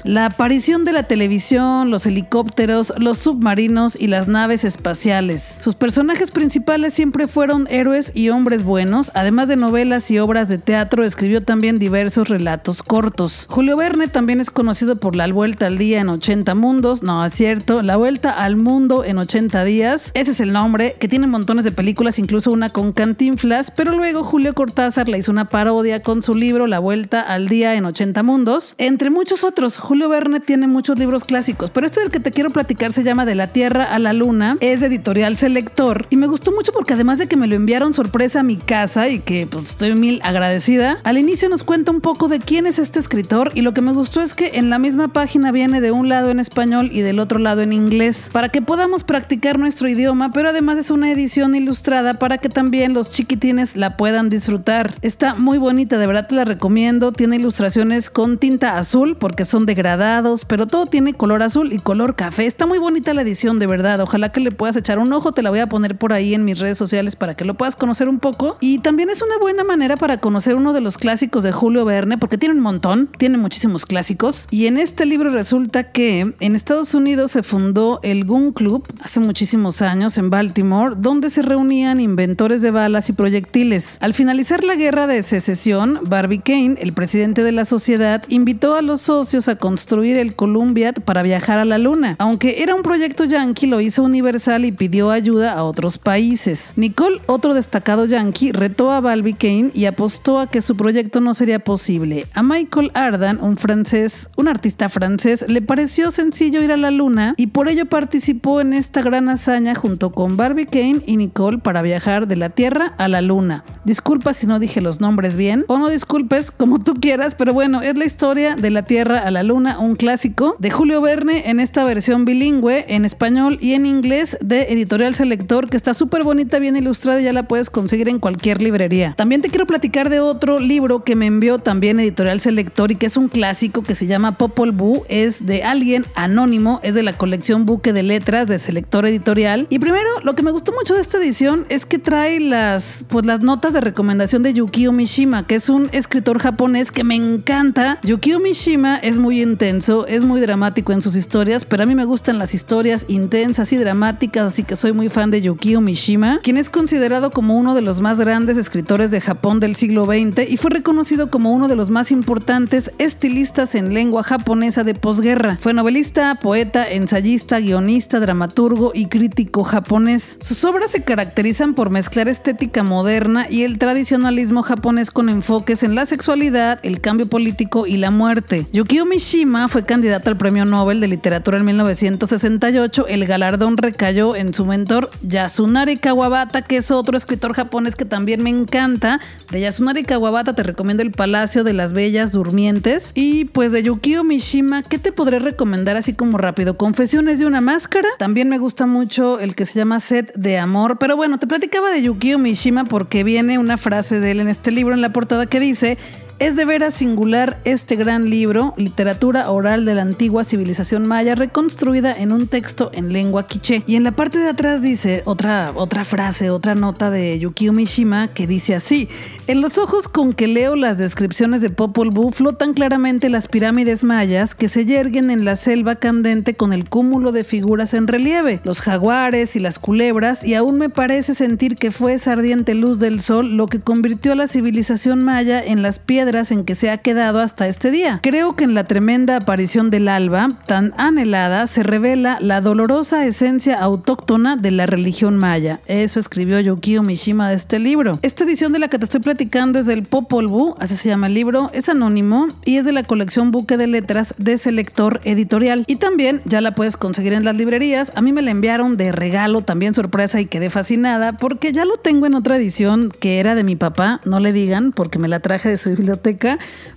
la 0.03 0.27
aparición 0.27 0.85
de 0.85 0.91
la 0.91 1.01
televisión, 1.01 1.89
los 1.89 2.05
helicópteros, 2.05 2.93
los 2.97 3.17
submarinos 3.17 3.99
y 3.99 4.05
las 4.05 4.27
naves 4.27 4.63
espaciales. 4.63 5.57
Sus 5.59 5.73
personajes 5.73 6.29
principales 6.29 6.93
siempre 6.93 7.25
fueron 7.25 7.65
héroes 7.71 8.11
y 8.13 8.29
hombres 8.29 8.63
buenos, 8.63 9.11
además 9.15 9.47
de 9.47 9.55
novelas 9.55 10.11
y 10.11 10.19
obras 10.19 10.47
de 10.47 10.59
teatro, 10.59 11.03
escribió 11.03 11.41
también 11.41 11.79
diversos 11.79 12.29
relatos 12.29 12.83
cortos. 12.83 13.47
Julio 13.49 13.77
Verne 13.77 14.07
también 14.07 14.41
es 14.41 14.51
conocido 14.51 14.97
por 14.97 15.15
La 15.15 15.25
Vuelta 15.31 15.65
al 15.65 15.79
Día 15.79 16.01
en 16.01 16.09
80 16.09 16.53
Mundos, 16.53 17.01
no 17.01 17.25
es 17.25 17.33
cierto, 17.33 17.81
La 17.81 17.97
Vuelta 17.97 18.29
al 18.29 18.57
Mundo 18.57 19.03
en 19.03 19.17
80 19.17 19.63
Días, 19.63 20.11
ese 20.13 20.31
es 20.31 20.39
el 20.39 20.53
nombre, 20.53 20.97
que 20.99 21.07
tiene 21.07 21.25
montones 21.25 21.65
de 21.65 21.71
películas, 21.71 22.19
incluso 22.19 22.51
una 22.51 22.69
con 22.69 22.93
Cantinflas, 22.93 23.71
pero 23.71 23.97
luego 23.97 24.23
Julio 24.23 24.53
Cortázar 24.53 25.09
le 25.09 25.17
hizo 25.17 25.31
una 25.31 25.49
parodia 25.49 26.03
con 26.03 26.21
su 26.21 26.35
libro 26.35 26.67
La 26.67 26.77
Vuelta 26.77 27.21
al 27.21 27.47
Día 27.47 27.73
en 27.73 27.85
80 27.85 28.21
Mundos, 28.21 28.75
entre 28.77 29.09
muchos 29.09 29.30
otros. 29.31 29.77
Julio 29.77 30.09
Verne 30.09 30.39
tiene 30.41 30.67
muchos 30.67 30.99
libros 30.99 31.23
clásicos, 31.23 31.69
pero 31.69 31.85
este 31.85 32.01
del 32.01 32.11
que 32.11 32.19
te 32.19 32.31
quiero 32.31 32.49
platicar 32.49 32.91
se 32.91 33.03
llama 33.03 33.25
De 33.25 33.33
la 33.33 33.47
Tierra 33.47 33.85
a 33.85 33.97
la 33.97 34.11
Luna, 34.11 34.57
es 34.59 34.81
editorial 34.81 35.37
Selector 35.37 36.05
y 36.09 36.17
me 36.17 36.27
gustó 36.27 36.51
mucho 36.51 36.73
porque 36.73 36.93
además 36.93 37.17
de 37.17 37.27
que 37.27 37.37
me 37.37 37.47
lo 37.47 37.55
enviaron 37.55 37.93
sorpresa 37.93 38.41
a 38.41 38.43
mi 38.43 38.57
casa 38.57 39.07
y 39.07 39.19
que 39.19 39.47
pues 39.47 39.69
estoy 39.69 39.95
mil 39.95 40.19
agradecida, 40.23 40.99
al 41.03 41.17
inicio 41.17 41.47
nos 41.47 41.63
cuenta 41.63 41.91
un 41.91 42.01
poco 42.01 42.27
de 42.27 42.39
quién 42.39 42.67
es 42.67 42.77
este 42.77 42.99
escritor 42.99 43.51
y 43.55 43.61
lo 43.61 43.73
que 43.73 43.81
me 43.81 43.93
gustó 43.93 44.21
es 44.21 44.35
que 44.35 44.51
en 44.55 44.69
la 44.69 44.79
misma 44.79 45.07
página 45.07 45.51
viene 45.51 45.79
de 45.79 45.91
un 45.91 46.09
lado 46.09 46.29
en 46.29 46.39
español 46.39 46.89
y 46.91 47.01
del 47.01 47.19
otro 47.19 47.39
lado 47.39 47.61
en 47.61 47.71
inglés 47.71 48.29
para 48.33 48.49
que 48.49 48.61
podamos 48.61 49.03
practicar 49.03 49.57
nuestro 49.57 49.87
idioma, 49.87 50.33
pero 50.33 50.49
además 50.49 50.77
es 50.77 50.91
una 50.91 51.09
edición 51.09 51.55
ilustrada 51.55 52.15
para 52.15 52.37
que 52.37 52.49
también 52.49 52.93
los 52.93 53.09
chiquitines 53.09 53.77
la 53.77 53.95
puedan 53.95 54.29
disfrutar. 54.29 54.95
Está 55.01 55.35
muy 55.35 55.57
bonita, 55.57 55.97
de 55.97 56.07
verdad 56.07 56.27
te 56.27 56.35
la 56.35 56.43
recomiendo, 56.43 57.13
tiene 57.13 57.37
ilustraciones 57.37 58.09
con 58.09 58.37
tinta 58.37 58.77
azul 58.77 59.15
porque 59.21 59.45
son 59.45 59.67
degradados, 59.67 60.45
pero 60.45 60.65
todo 60.65 60.87
tiene 60.87 61.13
color 61.13 61.43
azul 61.43 61.71
y 61.71 61.77
color 61.77 62.15
café. 62.15 62.47
Está 62.47 62.65
muy 62.65 62.79
bonita 62.79 63.13
la 63.13 63.21
edición, 63.21 63.59
de 63.59 63.67
verdad. 63.67 63.99
Ojalá 63.99 64.31
que 64.31 64.39
le 64.39 64.51
puedas 64.51 64.75
echar 64.75 64.97
un 64.97 65.13
ojo. 65.13 65.31
Te 65.31 65.43
la 65.43 65.51
voy 65.51 65.59
a 65.59 65.69
poner 65.69 65.95
por 65.95 66.11
ahí 66.11 66.33
en 66.33 66.43
mis 66.43 66.57
redes 66.57 66.79
sociales 66.79 67.15
para 67.15 67.35
que 67.35 67.45
lo 67.45 67.53
puedas 67.53 67.75
conocer 67.75 68.09
un 68.09 68.17
poco. 68.17 68.57
Y 68.61 68.79
también 68.79 69.11
es 69.11 69.21
una 69.21 69.37
buena 69.37 69.63
manera 69.63 69.95
para 69.95 70.17
conocer 70.17 70.55
uno 70.55 70.73
de 70.73 70.81
los 70.81 70.97
clásicos 70.97 71.43
de 71.43 71.51
Julio 71.51 71.85
Verne, 71.85 72.17
porque 72.17 72.39
tiene 72.39 72.55
un 72.55 72.61
montón, 72.61 73.09
tiene 73.19 73.37
muchísimos 73.37 73.85
clásicos. 73.85 74.47
Y 74.49 74.65
en 74.65 74.79
este 74.79 75.05
libro 75.05 75.29
resulta 75.29 75.83
que 75.91 76.33
en 76.39 76.55
Estados 76.55 76.95
Unidos 76.95 77.31
se 77.31 77.43
fundó 77.43 77.99
el 78.01 78.25
Gun 78.25 78.53
Club 78.53 78.87
hace 79.03 79.19
muchísimos 79.19 79.83
años 79.83 80.17
en 80.17 80.31
Baltimore, 80.31 80.95
donde 80.97 81.29
se 81.29 81.43
reunían 81.43 81.99
inventores 81.99 82.63
de 82.63 82.71
balas 82.71 83.07
y 83.09 83.13
proyectiles. 83.13 83.99
Al 84.01 84.15
finalizar 84.15 84.63
la 84.63 84.73
guerra 84.73 85.05
de 85.05 85.21
secesión, 85.21 85.99
Barbie 86.09 86.39
Kane, 86.39 86.77
el 86.79 86.93
presidente 86.93 87.43
de 87.43 87.51
la 87.51 87.65
sociedad, 87.65 88.23
invitó 88.27 88.73
a 88.73 88.81
los 88.81 89.00
socios 89.01 89.47
a 89.47 89.55
construir 89.55 90.17
el 90.17 90.35
Columbia 90.35 90.93
para 90.93 91.23
viajar 91.23 91.59
a 91.59 91.65
la 91.65 91.77
Luna. 91.77 92.15
Aunque 92.19 92.63
era 92.63 92.75
un 92.75 92.81
proyecto 92.81 93.25
yankee, 93.25 93.67
lo 93.67 93.81
hizo 93.81 94.03
Universal 94.03 94.65
y 94.65 94.71
pidió 94.71 95.11
ayuda 95.11 95.53
a 95.53 95.63
otros 95.63 95.97
países. 95.97 96.73
Nicole, 96.75 97.21
otro 97.27 97.53
destacado 97.53 98.05
yankee, 98.05 98.51
retó 98.51 98.91
a 98.91 99.01
Balby 99.01 99.33
Kane 99.33 99.71
y 99.73 99.85
apostó 99.85 100.39
a 100.39 100.47
que 100.47 100.61
su 100.61 100.75
proyecto 100.75 101.21
no 101.21 101.33
sería 101.33 101.59
posible. 101.59 102.25
A 102.33 102.43
Michael 102.43 102.91
Ardan, 102.93 103.39
un 103.41 103.57
francés, 103.57 104.29
un 104.35 104.47
artista 104.47 104.89
francés, 104.89 105.45
le 105.47 105.61
pareció 105.61 106.11
sencillo 106.11 106.61
ir 106.61 106.71
a 106.71 106.77
la 106.77 106.91
Luna 106.91 107.33
y 107.37 107.47
por 107.47 107.69
ello 107.69 107.85
participó 107.85 108.61
en 108.61 108.73
esta 108.73 109.01
gran 109.01 109.29
hazaña 109.29 109.75
junto 109.75 110.11
con 110.11 110.37
Barbie 110.37 110.65
Kane 110.65 111.01
y 111.05 111.17
Nicole 111.17 111.59
para 111.59 111.81
viajar 111.81 112.27
de 112.27 112.35
la 112.35 112.49
Tierra 112.49 112.93
a 112.97 113.07
la 113.07 113.21
Luna. 113.21 113.63
Disculpa 113.85 114.33
si 114.33 114.47
no 114.47 114.59
dije 114.59 114.81
los 114.81 115.01
nombres 115.01 115.37
bien, 115.37 115.65
o 115.67 115.77
no 115.77 115.89
disculpes, 115.89 116.51
como 116.51 116.79
tú 116.79 116.95
quieras, 116.95 117.35
pero 117.35 117.53
bueno, 117.53 117.81
es 117.81 117.97
la 117.97 118.05
historia 118.05 118.55
de 118.55 118.69
la 118.69 118.83
Tierra 118.91 119.19
a 119.19 119.31
la 119.31 119.41
Luna, 119.41 119.79
un 119.79 119.95
clásico 119.95 120.57
de 120.59 120.69
Julio 120.69 120.99
Verne 120.99 121.49
en 121.49 121.61
esta 121.61 121.85
versión 121.85 122.25
bilingüe 122.25 122.83
en 122.89 123.05
español 123.05 123.57
y 123.61 123.71
en 123.71 123.85
inglés 123.85 124.37
de 124.41 124.63
Editorial 124.63 125.15
Selector 125.15 125.69
que 125.69 125.77
está 125.77 125.93
súper 125.93 126.25
bonita, 126.25 126.59
bien 126.59 126.75
ilustrada 126.75 127.21
y 127.21 127.23
ya 127.23 127.31
la 127.31 127.43
puedes 127.43 127.69
conseguir 127.69 128.09
en 128.09 128.19
cualquier 128.19 128.61
librería. 128.61 129.13
También 129.15 129.41
te 129.41 129.47
quiero 129.47 129.65
platicar 129.65 130.09
de 130.09 130.19
otro 130.19 130.59
libro 130.59 131.05
que 131.05 131.15
me 131.15 131.25
envió 131.25 131.59
también 131.59 132.01
Editorial 132.01 132.41
Selector 132.41 132.91
y 132.91 132.95
que 132.95 133.05
es 133.05 133.15
un 133.15 133.29
clásico 133.29 133.81
que 133.81 133.95
se 133.95 134.07
llama 134.07 134.37
Popol 134.37 134.73
Vuh, 134.73 135.05
es 135.07 135.45
de 135.45 135.63
alguien 135.63 136.03
anónimo, 136.15 136.81
es 136.83 136.93
de 136.93 137.03
la 137.03 137.13
colección 137.13 137.65
Buque 137.65 137.93
de 137.93 138.03
Letras 138.03 138.49
de 138.49 138.59
Selector 138.59 139.05
Editorial. 139.05 139.67
Y 139.69 139.79
primero, 139.79 140.09
lo 140.23 140.35
que 140.35 140.43
me 140.43 140.51
gustó 140.51 140.73
mucho 140.73 140.95
de 140.95 140.99
esta 140.99 141.17
edición 141.17 141.65
es 141.69 141.85
que 141.85 141.97
trae 141.97 142.41
las, 142.41 143.05
pues, 143.07 143.25
las 143.25 143.39
notas 143.39 143.71
de 143.71 143.79
recomendación 143.79 144.43
de 144.43 144.51
Yukio 144.51 144.91
Mishima, 144.91 145.47
que 145.47 145.55
es 145.55 145.69
un 145.69 145.87
escritor 145.93 146.39
japonés 146.39 146.91
que 146.91 147.05
me 147.05 147.15
encanta. 147.15 147.97
Yukio 148.03 148.41
Mishima 148.41 148.80
Es 148.81 149.19
muy 149.19 149.43
intenso, 149.43 150.07
es 150.07 150.23
muy 150.23 150.41
dramático 150.41 150.91
en 150.91 151.03
sus 151.03 151.15
historias, 151.15 151.65
pero 151.65 151.83
a 151.83 151.85
mí 151.85 151.93
me 151.93 152.03
gustan 152.03 152.39
las 152.39 152.55
historias 152.55 153.05
intensas 153.07 153.71
y 153.73 153.77
dramáticas, 153.77 154.43
así 154.43 154.63
que 154.63 154.75
soy 154.75 154.91
muy 154.91 155.07
fan 155.07 155.29
de 155.29 155.39
Yukio 155.39 155.81
Mishima, 155.81 156.39
quien 156.41 156.57
es 156.57 156.71
considerado 156.71 157.29
como 157.29 157.57
uno 157.57 157.75
de 157.75 157.83
los 157.83 158.01
más 158.01 158.19
grandes 158.19 158.57
escritores 158.57 159.11
de 159.11 159.21
Japón 159.21 159.59
del 159.59 159.75
siglo 159.75 160.05
XX 160.05 160.49
y 160.49 160.57
fue 160.57 160.71
reconocido 160.71 161.29
como 161.29 161.53
uno 161.53 161.67
de 161.67 161.75
los 161.75 161.91
más 161.91 162.11
importantes 162.11 162.91
estilistas 162.97 163.75
en 163.75 163.93
lengua 163.93 164.23
japonesa 164.23 164.83
de 164.83 164.95
posguerra. 164.95 165.57
Fue 165.61 165.75
novelista, 165.75 166.39
poeta, 166.41 166.83
ensayista, 166.87 167.59
guionista, 167.59 168.19
dramaturgo 168.19 168.93
y 168.95 169.05
crítico 169.05 169.63
japonés. 169.63 170.39
Sus 170.41 170.65
obras 170.65 170.89
se 170.89 171.03
caracterizan 171.03 171.75
por 171.75 171.91
mezclar 171.91 172.27
estética 172.27 172.81
moderna 172.81 173.45
y 173.47 173.61
el 173.61 173.77
tradicionalismo 173.77 174.63
japonés 174.63 175.11
con 175.11 175.29
enfoques 175.29 175.83
en 175.83 175.93
la 175.93 176.07
sexualidad, 176.07 176.79
el 176.81 176.99
cambio 176.99 177.27
político 177.27 177.85
y 177.85 177.97
la 177.97 178.09
muerte. 178.09 178.65
Yukio 178.73 179.05
Mishima 179.05 179.67
fue 179.67 179.83
candidato 179.83 180.29
al 180.29 180.37
Premio 180.37 180.63
Nobel 180.63 181.01
de 181.01 181.09
Literatura 181.09 181.57
en 181.57 181.65
1968. 181.65 183.05
El 183.09 183.25
galardón 183.25 183.75
recayó 183.75 184.33
en 184.33 184.53
su 184.53 184.65
mentor 184.65 185.09
Yasunari 185.23 185.97
Kawabata, 185.97 186.61
que 186.61 186.77
es 186.77 186.89
otro 186.89 187.17
escritor 187.17 187.53
japonés 187.53 187.97
que 187.97 188.05
también 188.05 188.41
me 188.41 188.49
encanta. 188.49 189.19
De 189.51 189.59
Yasunari 189.59 190.03
Kawabata 190.03 190.55
te 190.55 190.63
recomiendo 190.63 191.03
El 191.03 191.11
Palacio 191.11 191.65
de 191.65 191.73
las 191.73 191.91
Bellas 191.91 192.31
Durmientes. 192.31 193.11
Y 193.13 193.43
pues 193.43 193.73
de 193.73 193.83
Yukio 193.83 194.23
Mishima, 194.23 194.83
¿qué 194.83 194.97
te 194.97 195.11
podré 195.11 195.39
recomendar 195.39 195.97
así 195.97 196.13
como 196.13 196.37
rápido? 196.37 196.77
Confesiones 196.77 197.39
de 197.39 197.47
una 197.47 197.59
máscara. 197.59 198.07
También 198.19 198.47
me 198.47 198.57
gusta 198.57 198.85
mucho 198.85 199.41
el 199.41 199.53
que 199.53 199.65
se 199.65 199.79
llama 199.79 199.99
Set 199.99 200.33
de 200.37 200.57
Amor. 200.57 200.97
Pero 200.97 201.17
bueno, 201.17 201.39
te 201.39 201.45
platicaba 201.45 201.91
de 201.91 202.03
Yukio 202.03 202.39
Mishima 202.39 202.85
porque 202.85 203.25
viene 203.25 203.57
una 203.57 203.75
frase 203.75 204.21
de 204.21 204.31
él 204.31 204.39
en 204.39 204.47
este 204.47 204.71
libro 204.71 204.93
en 204.93 205.01
la 205.01 205.11
portada 205.11 205.45
que 205.45 205.59
dice 205.59 205.97
es 206.41 206.55
de 206.55 206.65
veras 206.65 206.95
singular 206.95 207.59
este 207.65 207.95
gran 207.95 208.31
libro, 208.31 208.73
literatura 208.75 209.51
oral 209.51 209.85
de 209.85 209.93
la 209.93 210.01
antigua 210.01 210.43
civilización 210.43 211.07
maya, 211.07 211.35
reconstruida 211.35 212.11
en 212.13 212.31
un 212.31 212.47
texto 212.47 212.89
en 212.95 213.13
lengua 213.13 213.45
quiché. 213.45 213.83
Y 213.85 213.95
en 213.95 214.03
la 214.03 214.13
parte 214.13 214.39
de 214.39 214.49
atrás 214.49 214.81
dice 214.81 215.21
otra, 215.25 215.71
otra 215.75 216.03
frase, 216.03 216.49
otra 216.49 216.73
nota 216.73 217.11
de 217.11 217.37
Yukio 217.37 217.73
Mishima 217.73 218.27
que 218.29 218.47
dice 218.47 218.73
así: 218.73 219.07
En 219.45 219.61
los 219.61 219.77
ojos 219.77 220.07
con 220.07 220.33
que 220.33 220.47
leo 220.47 220.75
las 220.75 220.97
descripciones 220.97 221.61
de 221.61 221.69
Popol 221.69 222.09
Vuh 222.09 222.31
flotan 222.31 222.73
claramente 222.73 223.29
las 223.29 223.47
pirámides 223.47 224.03
mayas 224.03 224.55
que 224.55 224.67
se 224.67 224.87
yerguen 224.87 225.29
en 225.29 225.45
la 225.45 225.55
selva 225.55 225.97
candente 225.97 226.55
con 226.55 226.73
el 226.73 226.89
cúmulo 226.89 227.31
de 227.31 227.43
figuras 227.43 227.93
en 227.93 228.07
relieve, 228.07 228.61
los 228.63 228.81
jaguares 228.81 229.55
y 229.55 229.59
las 229.59 229.77
culebras, 229.77 230.43
y 230.43 230.55
aún 230.55 230.79
me 230.79 230.89
parece 230.89 231.35
sentir 231.35 231.75
que 231.75 231.91
fue 231.91 232.13
esa 232.13 232.31
ardiente 232.31 232.73
luz 232.73 232.97
del 232.97 233.21
sol 233.21 233.55
lo 233.55 233.67
que 233.67 233.79
convirtió 233.79 234.31
a 234.31 234.35
la 234.35 234.47
civilización 234.47 235.23
maya 235.23 235.63
en 235.63 235.83
las 235.83 235.99
piedras 235.99 236.30
en 236.31 236.63
que 236.63 236.75
se 236.75 236.89
ha 236.89 236.97
quedado 236.97 237.41
hasta 237.41 237.67
este 237.67 237.91
día. 237.91 238.21
Creo 238.23 238.55
que 238.55 238.63
en 238.63 238.73
la 238.73 238.85
tremenda 238.85 239.35
aparición 239.35 239.89
del 239.89 240.07
alba, 240.07 240.47
tan 240.65 240.93
anhelada, 240.95 241.67
se 241.67 241.83
revela 241.83 242.37
la 242.39 242.61
dolorosa 242.61 243.25
esencia 243.25 243.75
autóctona 243.75 244.55
de 244.55 244.71
la 244.71 244.85
religión 244.85 245.35
maya. 245.35 245.81
Eso 245.87 246.21
escribió 246.21 246.61
Yukio 246.61 247.03
Mishima 247.03 247.49
de 247.49 247.55
este 247.55 247.79
libro. 247.79 248.17
Esta 248.21 248.45
edición 248.45 248.71
de 248.71 248.79
la 248.79 248.87
que 248.87 248.97
te 248.97 249.03
estoy 249.03 249.19
platicando 249.19 249.79
es 249.79 249.87
del 249.87 250.03
Popol 250.03 250.47
Vuh, 250.47 250.75
así 250.79 250.95
se 250.95 251.09
llama 251.09 251.27
el 251.27 251.33
libro, 251.33 251.69
es 251.73 251.89
anónimo 251.89 252.47
y 252.63 252.77
es 252.77 252.85
de 252.85 252.93
la 252.93 253.03
colección 253.03 253.51
Buque 253.51 253.75
de 253.75 253.87
Letras 253.87 254.33
de 254.37 254.57
Selector 254.57 255.19
Editorial. 255.25 255.83
Y 255.85 255.97
también 255.97 256.41
ya 256.45 256.61
la 256.61 256.75
puedes 256.75 256.95
conseguir 256.95 257.33
en 257.33 257.43
las 257.43 257.57
librerías. 257.57 258.13
A 258.15 258.21
mí 258.21 258.31
me 258.31 258.41
la 258.41 258.51
enviaron 258.51 258.95
de 258.95 259.11
regalo, 259.11 259.63
también 259.63 259.93
sorpresa 259.93 260.39
y 260.39 260.45
quedé 260.45 260.69
fascinada 260.69 261.33
porque 261.33 261.73
ya 261.73 261.83
lo 261.83 261.97
tengo 261.97 262.25
en 262.25 262.35
otra 262.35 262.55
edición 262.55 263.11
que 263.19 263.41
era 263.41 263.53
de 263.53 263.65
mi 263.65 263.75
papá, 263.75 264.21
no 264.23 264.39
le 264.39 264.53
digan 264.53 264.93
porque 264.93 265.19
me 265.19 265.27
la 265.27 265.41
traje 265.41 265.67
de 265.67 265.77
su 265.77 265.89
biblioteca 265.89 266.20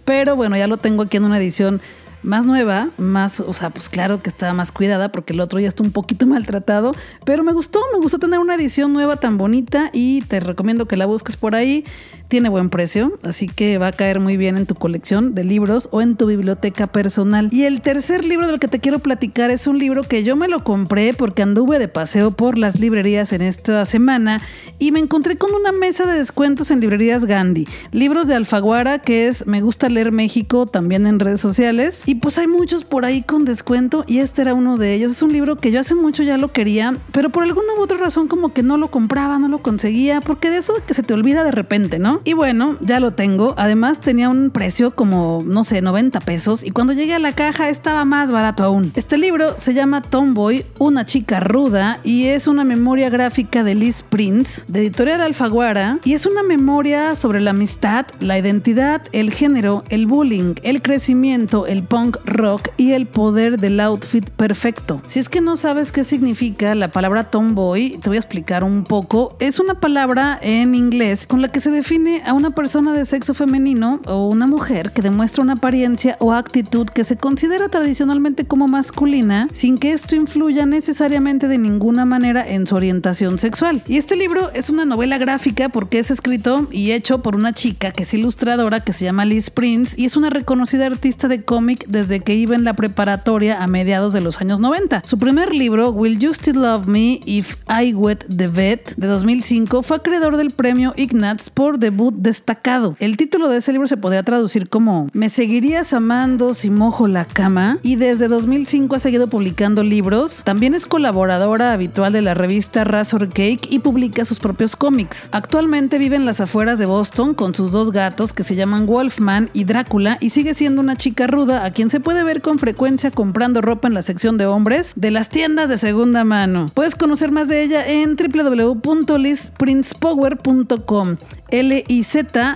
pero 0.05 0.37
bueno, 0.37 0.57
ya 0.57 0.67
lo 0.67 0.77
tengo 0.77 1.03
aquí 1.03 1.17
en 1.17 1.25
una 1.25 1.39
edición 1.39 1.81
más 2.25 2.47
nueva, 2.47 2.91
más, 2.99 3.41
o 3.41 3.53
sea, 3.53 3.71
pues 3.71 3.89
claro 3.89 4.23
que 4.23 4.31
está 4.31 4.53
más 4.53 4.73
cuidada 4.73 5.13
porque 5.13 5.33
el 5.33 5.41
otro 5.41 5.61
ya 5.61 5.69
está 5.69 5.83
un 5.83 5.93
poquito 5.93 6.27
maltratado, 6.27 6.93
pero 7.25 7.45
me 7.45 7.53
gustó, 7.53 7.81
me 7.93 8.01
gustó 8.01 8.19
tener 8.19 8.41
una 8.41 8.55
edición 8.55 8.93
nueva 8.93 9.17
tan 9.17 9.39
bonita 9.39 9.91
y 9.93 10.23
te 10.23 10.41
recomiendo 10.41 10.87
que 10.87 10.97
la 10.97 11.07
busques 11.07 11.37
por 11.37 11.55
ahí. 11.55 11.85
Tiene 12.29 12.49
buen 12.49 12.71
precio, 12.71 13.19
así 13.23 13.49
que 13.49 13.77
va 13.77 13.89
a 13.89 13.93
caer 13.93 14.19
muy 14.19 14.39
bien 14.39 14.57
en 14.57 14.65
tu 14.65 14.75
colección 14.75 15.35
de 15.35 15.45
libros 15.45 15.89
o 15.93 16.01
en 16.01 16.17
tu 16.17 16.27
biblioteca 16.27 16.87
personal. 16.87 17.51
Y 17.53 17.65
el 17.65 17.83
tercer 17.83 18.25
libro 18.25 18.49
del 18.49 18.59
que 18.59 18.67
te 18.67 18.81
quiero 18.81 18.99
platicar 18.99 19.51
es 19.51 19.67
un 19.67 19.79
libro 19.79 20.03
que 20.03 20.25
yo 20.25 20.35
me 20.35 20.49
lo 20.49 20.65
compré 20.65 21.13
porque 21.13 21.43
anduve 21.43 21.79
de 21.79 21.87
paseo 21.87 22.31
por 22.31 22.57
las 22.57 22.81
librerías 22.81 23.33
en 23.35 23.43
esta 23.43 23.85
semana 23.85 24.41
y 24.79 24.91
me 24.91 25.01
encontré 25.01 25.37
con 25.37 25.53
una 25.53 25.71
mesa 25.71 26.07
de 26.07 26.19
descuentos 26.19 26.71
en 26.71 26.81
librerías 26.81 27.27
Gandhi. 27.27 27.69
Libros 27.93 28.27
de 28.27 28.35
Alfaguara, 28.35 29.01
que 29.01 29.29
es 29.29 29.47
Me 29.47 29.61
gusta 29.61 29.89
leer 29.89 30.11
México, 30.11 30.67
también 30.67 31.07
en 31.07 31.21
redes 31.21 31.41
sociales. 31.41 32.03
Y 32.07 32.14
pues 32.15 32.39
hay 32.39 32.47
muchos 32.47 32.85
por 32.85 33.05
ahí 33.05 33.23
con 33.23 33.45
descuento 33.45 34.05
y 34.07 34.19
este 34.19 34.43
era 34.43 34.55
uno 34.55 34.77
de 34.77 34.95
ellos. 34.95 35.13
Es 35.13 35.23
un 35.23 35.33
libro 35.33 35.57
que 35.57 35.71
yo 35.71 35.81
hace 35.81 35.95
mucho 35.95 36.23
ya 36.23 36.37
lo 36.39 36.53
quería, 36.53 36.97
pero 37.13 37.31
por 37.31 37.45
alguna 37.45 37.75
u 37.79 37.83
otra 37.83 37.97
razón 37.97 38.29
como 38.29 38.53
que 38.53 38.63
no 38.63 38.77
lo 38.77 38.89
compraba, 38.89 39.39
no 39.39 39.49
lo 39.49 39.59
conseguía, 39.59 40.21
porque 40.21 40.51
de 40.51 40.59
eso 40.59 40.75
que 40.87 40.95
se 40.95 41.03
te 41.03 41.15
olvida 41.15 41.45
de 41.45 41.51
repente, 41.51 41.99
¿no? 41.99 42.21
Y 42.25 42.33
bueno, 42.33 42.77
ya 42.81 43.01
lo 43.01 43.13
tengo. 43.13 43.55
Además 43.57 44.01
tenía 44.01 44.29
un 44.29 44.51
precio 44.51 44.95
como, 44.95 45.43
no 45.47 45.65
sé, 45.65 45.81
90 45.81 46.21
pesos 46.21 46.65
y 46.65 46.71
cuando 46.71 46.93
llegué 46.93 47.15
a 47.15 47.19
la 47.19 47.33
caja 47.33 47.69
estaba 47.69 48.05
más 48.05 48.31
barato 48.31 48.65
aún. 48.65 48.93
Este 48.95 49.17
libro 49.17 49.55
se 49.59 49.75
llama 49.75 50.03
Tomboy, 50.03 50.65
una 50.79 51.07
chica 51.07 51.41
ruda 51.41 52.01
y 52.05 52.27
es 52.27 52.47
una 52.47 52.65
memoria 52.65 53.11
gráfica 53.11 53.65
de 53.65 53.75
Liz 53.75 54.03
Prince, 54.03 54.63
de 54.69 54.81
editorial 54.81 55.21
Alfaguara, 55.21 55.99
y 56.05 56.15
es 56.15 56.27
una 56.27 56.43
memoria 56.43 57.15
sobre 57.15 57.41
la 57.41 57.51
amistad, 57.51 58.07
la 58.21 58.39
identidad, 58.39 59.03
el 59.13 59.33
género, 59.33 59.85
el 59.89 60.07
bullying, 60.07 60.55
el 60.63 60.83
crecimiento, 60.83 61.67
el 61.67 61.83
punk 61.83 62.04
rock 62.25 62.69
y 62.77 62.93
el 62.93 63.07
poder 63.07 63.59
del 63.59 63.81
outfit 63.81 64.29
perfecto. 64.31 65.01
Si 65.07 65.19
es 65.19 65.29
que 65.29 65.41
no 65.41 65.57
sabes 65.57 65.93
qué 65.93 66.05
significa 66.05 66.75
la 66.75 66.89
palabra 66.89 67.31
tomboy, 67.31 67.99
te 68.03 68.09
voy 68.09 68.17
a 68.17 68.21
explicar 68.21 68.65
un 68.65 68.85
poco. 68.85 69.37
Es 69.41 69.59
una 69.59 69.81
palabra 69.81 70.39
en 70.43 70.75
inglés 70.75 71.27
con 71.27 71.43
la 71.43 71.51
que 71.51 71.61
se 71.61 71.71
define 71.71 72.23
a 72.27 72.33
una 72.33 72.51
persona 72.51 72.93
de 72.93 73.05
sexo 73.05 73.35
femenino 73.35 74.01
o 74.07 74.29
una 74.29 74.47
mujer 74.47 74.93
que 74.93 75.03
demuestra 75.03 75.43
una 75.43 75.55
apariencia 75.55 76.17
o 76.21 76.33
actitud 76.33 76.87
que 76.89 77.05
se 77.05 77.17
considera 77.17 77.69
tradicionalmente 77.69 78.45
como 78.45 78.69
masculina 78.69 79.49
sin 79.53 79.79
que 79.79 79.93
esto 79.93 80.17
influya 80.17 80.67
necesariamente 80.67 81.49
de 81.49 81.59
ninguna 81.59 82.05
manera 82.05 82.47
en 82.47 82.67
su 82.67 82.75
orientación 82.75 83.39
sexual. 83.39 83.83
Y 83.87 83.97
este 83.97 84.17
libro 84.17 84.51
es 84.55 84.71
una 84.71 84.85
novela 84.85 85.19
gráfica 85.19 85.69
porque 85.69 85.99
es 85.99 86.11
escrito 86.11 86.67
y 86.71 86.93
hecho 86.93 87.23
por 87.23 87.37
una 87.37 87.53
chica 87.53 87.93
que 87.93 88.03
es 88.03 88.15
ilustradora 88.15 88.81
que 88.81 88.93
se 88.93 89.05
llama 89.05 89.25
Liz 89.25 89.51
Prince 89.51 89.95
y 90.01 90.05
es 90.05 90.17
una 90.17 90.31
reconocida 90.31 90.87
artista 90.87 91.29
de 91.29 91.43
cómic 91.43 91.84
desde 91.87 92.21
que 92.21 92.35
iba 92.35 92.55
en 92.55 92.65
la 92.65 92.75
preparatoria 92.75 93.63
a 93.63 93.67
mediados 93.67 94.13
de 94.13 94.21
los 94.21 94.41
años 94.41 94.61
90. 94.61 95.03
Su 95.05 95.19
primer 95.19 95.55
libro, 95.55 95.91
Will 95.91 96.19
You 96.19 96.33
Still 96.35 96.61
Love 96.61 96.87
Me 96.87 97.21
If 97.25 97.57
I 97.69 97.95
Wet 97.95 98.27
the 98.35 98.49
Vet, 98.49 98.95
de 98.97 99.07
2005, 99.07 99.83
fue 99.83 99.97
acreedor 99.97 100.37
del 100.37 100.51
premio 100.51 100.93
Ignatz 100.97 101.51
por 101.51 101.79
The 101.79 101.93
destacado. 102.13 102.97
El 102.99 103.17
título 103.17 103.49
de 103.49 103.59
ese 103.59 103.73
libro 103.73 103.87
se 103.87 103.97
podría 103.97 104.23
traducir 104.23 104.69
como 104.69 105.09
Me 105.13 105.29
seguirías 105.29 105.93
amando 105.93 106.55
si 106.55 106.71
mojo 106.71 107.09
la 107.09 107.25
cama 107.25 107.79
y 107.83 107.97
desde 107.97 108.29
2005 108.29 108.97
ha 108.97 108.99
seguido 108.99 109.29
publicando 109.29 109.83
libros. 109.83 110.43
También 110.45 110.75
es 110.75 110.87
colaboradora 110.87 111.73
habitual 111.73 112.13
de 112.13 112.23
la 112.23 112.35
revista 112.35 112.85
Razor 112.85 113.29
Cake 113.29 113.69
y 113.71 113.79
publica 113.79 114.25
sus 114.25 114.41
propios 114.41 114.77
cómics. 114.77 115.29
Actualmente 115.33 115.99
vive 115.99 116.17
en 116.17 116.27
las 116.27 116.41
afueras 116.41 116.79
de 116.79 116.87
Boston 116.87 117.35
con 117.35 117.55
sus 117.55 117.73
dos 117.73 117.93
gatos 117.93 118.33
que 118.33 118.43
se 118.43 118.57
llaman 118.57 118.87
Wolfman 118.87 119.51
y 119.53 119.65
Drácula 119.65 120.19
y 120.21 120.31
sigue 120.31 120.55
siendo 120.55 120.81
una 120.81 120.97
chica 120.97 121.27
ruda 121.27 121.65
quien 121.75 121.91
se 121.91 122.01
puede 122.01 122.25
ver 122.25 122.41
con 122.41 122.59
frecuencia 122.59 123.11
comprando 123.11 123.61
ropa 123.61 123.87
en 123.89 123.95
la 123.95 124.01
sección 124.03 124.39
de 124.39 124.47
hombres 124.47 124.95
de 124.97 125.11
las 125.11 125.29
tiendas 125.29 125.69
de 125.69 125.77
segunda 125.77 126.25
mano. 126.25 126.65
Puedes 126.73 126.95
conocer 126.95 127.33
más 127.33 127.49
de 127.49 127.63
ella 127.63 127.87
en 127.87 128.17
www.lisprincepower.com. 128.17 131.17
L-I-Z-P-R-I-N-C-E 131.51 132.55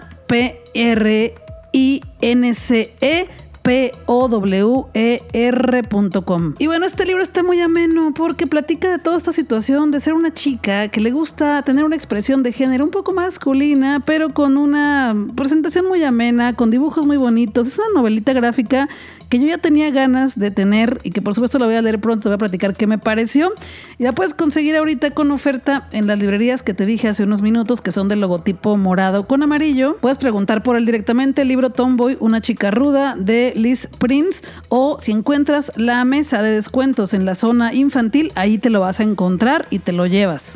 P-O-W-E-R.com. 3.68 4.94
Y 6.58 6.66
bueno, 6.68 6.86
este 6.86 7.04
libro 7.04 7.22
está 7.22 7.42
muy 7.42 7.60
ameno 7.60 8.14
porque 8.14 8.46
platica 8.46 8.90
de 8.90 8.98
toda 8.98 9.18
esta 9.18 9.30
situación 9.30 9.90
de 9.90 10.00
ser 10.00 10.14
una 10.14 10.32
chica 10.32 10.88
que 10.88 11.02
le 11.02 11.10
gusta 11.10 11.60
tener 11.60 11.84
una 11.84 11.94
expresión 11.94 12.42
de 12.42 12.52
género 12.52 12.86
un 12.86 12.90
poco 12.90 13.12
masculina, 13.12 14.00
pero 14.06 14.32
con 14.32 14.56
una 14.56 15.14
presentación 15.36 15.86
muy 15.86 16.02
amena, 16.02 16.54
con 16.54 16.70
dibujos 16.70 17.04
muy 17.04 17.18
bonitos. 17.18 17.66
Es 17.66 17.78
una 17.78 17.88
novelita 18.00 18.32
gráfica 18.32 18.88
que 19.28 19.38
yo 19.38 19.46
ya 19.46 19.58
tenía 19.58 19.90
ganas 19.90 20.38
de 20.38 20.50
tener 20.50 21.00
y 21.02 21.10
que 21.10 21.22
por 21.22 21.34
supuesto 21.34 21.58
la 21.58 21.66
voy 21.66 21.74
a 21.74 21.82
leer 21.82 22.00
pronto, 22.00 22.24
te 22.24 22.28
voy 22.28 22.36
a 22.36 22.38
platicar 22.38 22.74
qué 22.74 22.86
me 22.86 22.98
pareció. 22.98 23.52
Y 23.98 24.04
la 24.04 24.12
puedes 24.12 24.34
conseguir 24.34 24.76
ahorita 24.76 25.10
con 25.10 25.30
oferta 25.30 25.88
en 25.92 26.06
las 26.06 26.18
librerías 26.18 26.62
que 26.62 26.74
te 26.74 26.86
dije 26.86 27.08
hace 27.08 27.24
unos 27.24 27.42
minutos, 27.42 27.80
que 27.80 27.90
son 27.90 28.08
del 28.08 28.20
logotipo 28.20 28.76
morado 28.76 29.26
con 29.26 29.42
amarillo. 29.42 29.96
Puedes 30.00 30.18
preguntar 30.18 30.62
por 30.62 30.76
él 30.76 30.86
directamente, 30.86 31.42
el 31.42 31.48
libro 31.48 31.70
Tomboy, 31.70 32.16
una 32.20 32.40
chica 32.40 32.70
ruda 32.70 33.16
de 33.18 33.52
Liz 33.56 33.88
Prince, 33.98 34.42
o 34.68 34.98
si 35.00 35.12
encuentras 35.12 35.72
la 35.76 36.04
mesa 36.04 36.42
de 36.42 36.52
descuentos 36.52 37.14
en 37.14 37.24
la 37.24 37.34
zona 37.34 37.74
infantil, 37.74 38.32
ahí 38.34 38.58
te 38.58 38.70
lo 38.70 38.80
vas 38.80 39.00
a 39.00 39.02
encontrar 39.02 39.66
y 39.70 39.80
te 39.80 39.92
lo 39.92 40.06
llevas. 40.06 40.54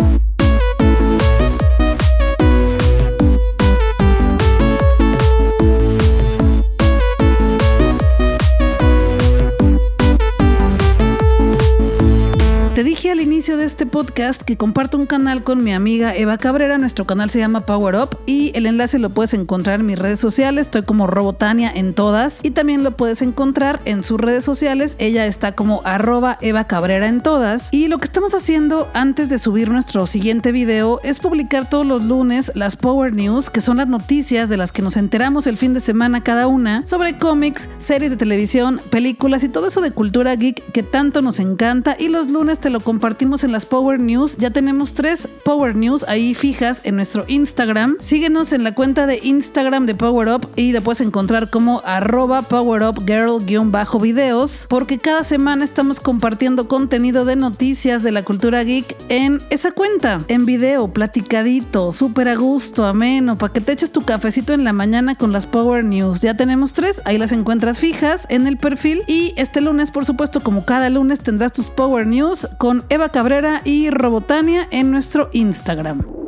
Te 12.82 12.88
dije 12.88 13.12
al 13.12 13.20
inicio 13.20 13.56
de 13.56 13.64
este 13.64 13.86
podcast 13.86 14.42
que 14.42 14.56
comparto 14.56 14.98
un 14.98 15.06
canal 15.06 15.44
con 15.44 15.62
mi 15.62 15.72
amiga 15.72 16.16
Eva 16.16 16.36
Cabrera. 16.36 16.78
Nuestro 16.78 17.06
canal 17.06 17.30
se 17.30 17.38
llama 17.38 17.60
Power 17.60 17.94
Up 17.94 18.18
y 18.26 18.50
el 18.56 18.66
enlace 18.66 18.98
lo 18.98 19.10
puedes 19.10 19.34
encontrar 19.34 19.78
en 19.78 19.86
mis 19.86 19.96
redes 19.96 20.18
sociales. 20.18 20.66
Estoy 20.66 20.82
como 20.82 21.06
Robotania 21.06 21.70
en 21.72 21.94
todas 21.94 22.44
y 22.44 22.50
también 22.50 22.82
lo 22.82 22.96
puedes 22.96 23.22
encontrar 23.22 23.80
en 23.84 24.02
sus 24.02 24.20
redes 24.20 24.44
sociales. 24.44 24.96
Ella 24.98 25.26
está 25.26 25.52
como 25.52 25.82
arroba 25.84 26.38
Eva 26.40 26.66
en 27.06 27.20
todas. 27.20 27.68
Y 27.70 27.86
lo 27.86 27.98
que 27.98 28.06
estamos 28.06 28.34
haciendo 28.34 28.90
antes 28.94 29.28
de 29.28 29.38
subir 29.38 29.70
nuestro 29.70 30.08
siguiente 30.08 30.50
video 30.50 30.98
es 31.04 31.20
publicar 31.20 31.70
todos 31.70 31.86
los 31.86 32.02
lunes 32.02 32.50
las 32.56 32.74
Power 32.74 33.14
News, 33.14 33.48
que 33.48 33.60
son 33.60 33.76
las 33.76 33.86
noticias 33.86 34.48
de 34.48 34.56
las 34.56 34.72
que 34.72 34.82
nos 34.82 34.96
enteramos 34.96 35.46
el 35.46 35.56
fin 35.56 35.72
de 35.72 35.78
semana 35.78 36.24
cada 36.24 36.48
una 36.48 36.84
sobre 36.84 37.16
cómics, 37.16 37.68
series 37.78 38.10
de 38.10 38.16
televisión, 38.16 38.80
películas 38.90 39.44
y 39.44 39.48
todo 39.48 39.68
eso 39.68 39.82
de 39.82 39.92
cultura 39.92 40.34
geek 40.34 40.72
que 40.72 40.82
tanto 40.82 41.22
nos 41.22 41.38
encanta. 41.38 41.94
Y 41.96 42.08
los 42.08 42.28
lunes 42.28 42.58
te 42.58 42.71
lo 42.72 42.80
compartimos 42.80 43.44
en 43.44 43.52
las 43.52 43.66
Power 43.66 44.00
News. 44.00 44.36
Ya 44.38 44.50
tenemos 44.50 44.94
tres 44.94 45.28
Power 45.44 45.76
News 45.76 46.04
ahí 46.08 46.34
fijas 46.34 46.80
en 46.84 46.96
nuestro 46.96 47.24
Instagram. 47.28 47.96
Síguenos 48.00 48.52
en 48.52 48.64
la 48.64 48.74
cuenta 48.74 49.06
de 49.06 49.20
Instagram 49.22 49.86
de 49.86 49.94
Power 49.94 50.28
Up 50.28 50.48
y 50.56 50.72
la 50.72 50.80
puedes 50.80 51.02
encontrar 51.02 51.50
como 51.50 51.82
arroba 51.84 52.42
Power 52.42 52.82
Up 52.82 53.04
Girl-videos 53.06 54.66
porque 54.68 54.98
cada 54.98 55.22
semana 55.22 55.64
estamos 55.64 56.00
compartiendo 56.00 56.66
contenido 56.66 57.24
de 57.24 57.36
noticias 57.36 58.02
de 58.02 58.12
la 58.12 58.22
cultura 58.22 58.64
geek 58.64 58.96
en 59.08 59.40
esa 59.50 59.72
cuenta, 59.72 60.20
en 60.28 60.46
video, 60.46 60.88
platicadito, 60.88 61.92
súper 61.92 62.28
a 62.28 62.36
gusto, 62.36 62.86
ameno, 62.86 63.36
para 63.36 63.52
que 63.52 63.60
te 63.60 63.72
eches 63.72 63.92
tu 63.92 64.02
cafecito 64.02 64.54
en 64.54 64.64
la 64.64 64.72
mañana 64.72 65.14
con 65.14 65.32
las 65.32 65.46
Power 65.46 65.84
News. 65.84 66.22
Ya 66.22 66.34
tenemos 66.34 66.72
tres, 66.72 67.02
ahí 67.04 67.18
las 67.18 67.32
encuentras 67.32 67.78
fijas 67.78 68.26
en 68.30 68.46
el 68.46 68.56
perfil 68.56 69.02
y 69.06 69.34
este 69.36 69.60
lunes, 69.60 69.90
por 69.90 70.06
supuesto, 70.06 70.40
como 70.40 70.64
cada 70.64 70.88
lunes, 70.88 71.20
tendrás 71.20 71.52
tus 71.52 71.68
Power 71.68 72.06
News 72.06 72.48
con 72.62 72.84
Eva 72.90 73.08
Cabrera 73.08 73.60
y 73.64 73.90
Robotania 73.90 74.68
en 74.70 74.92
nuestro 74.92 75.30
Instagram. 75.32 76.21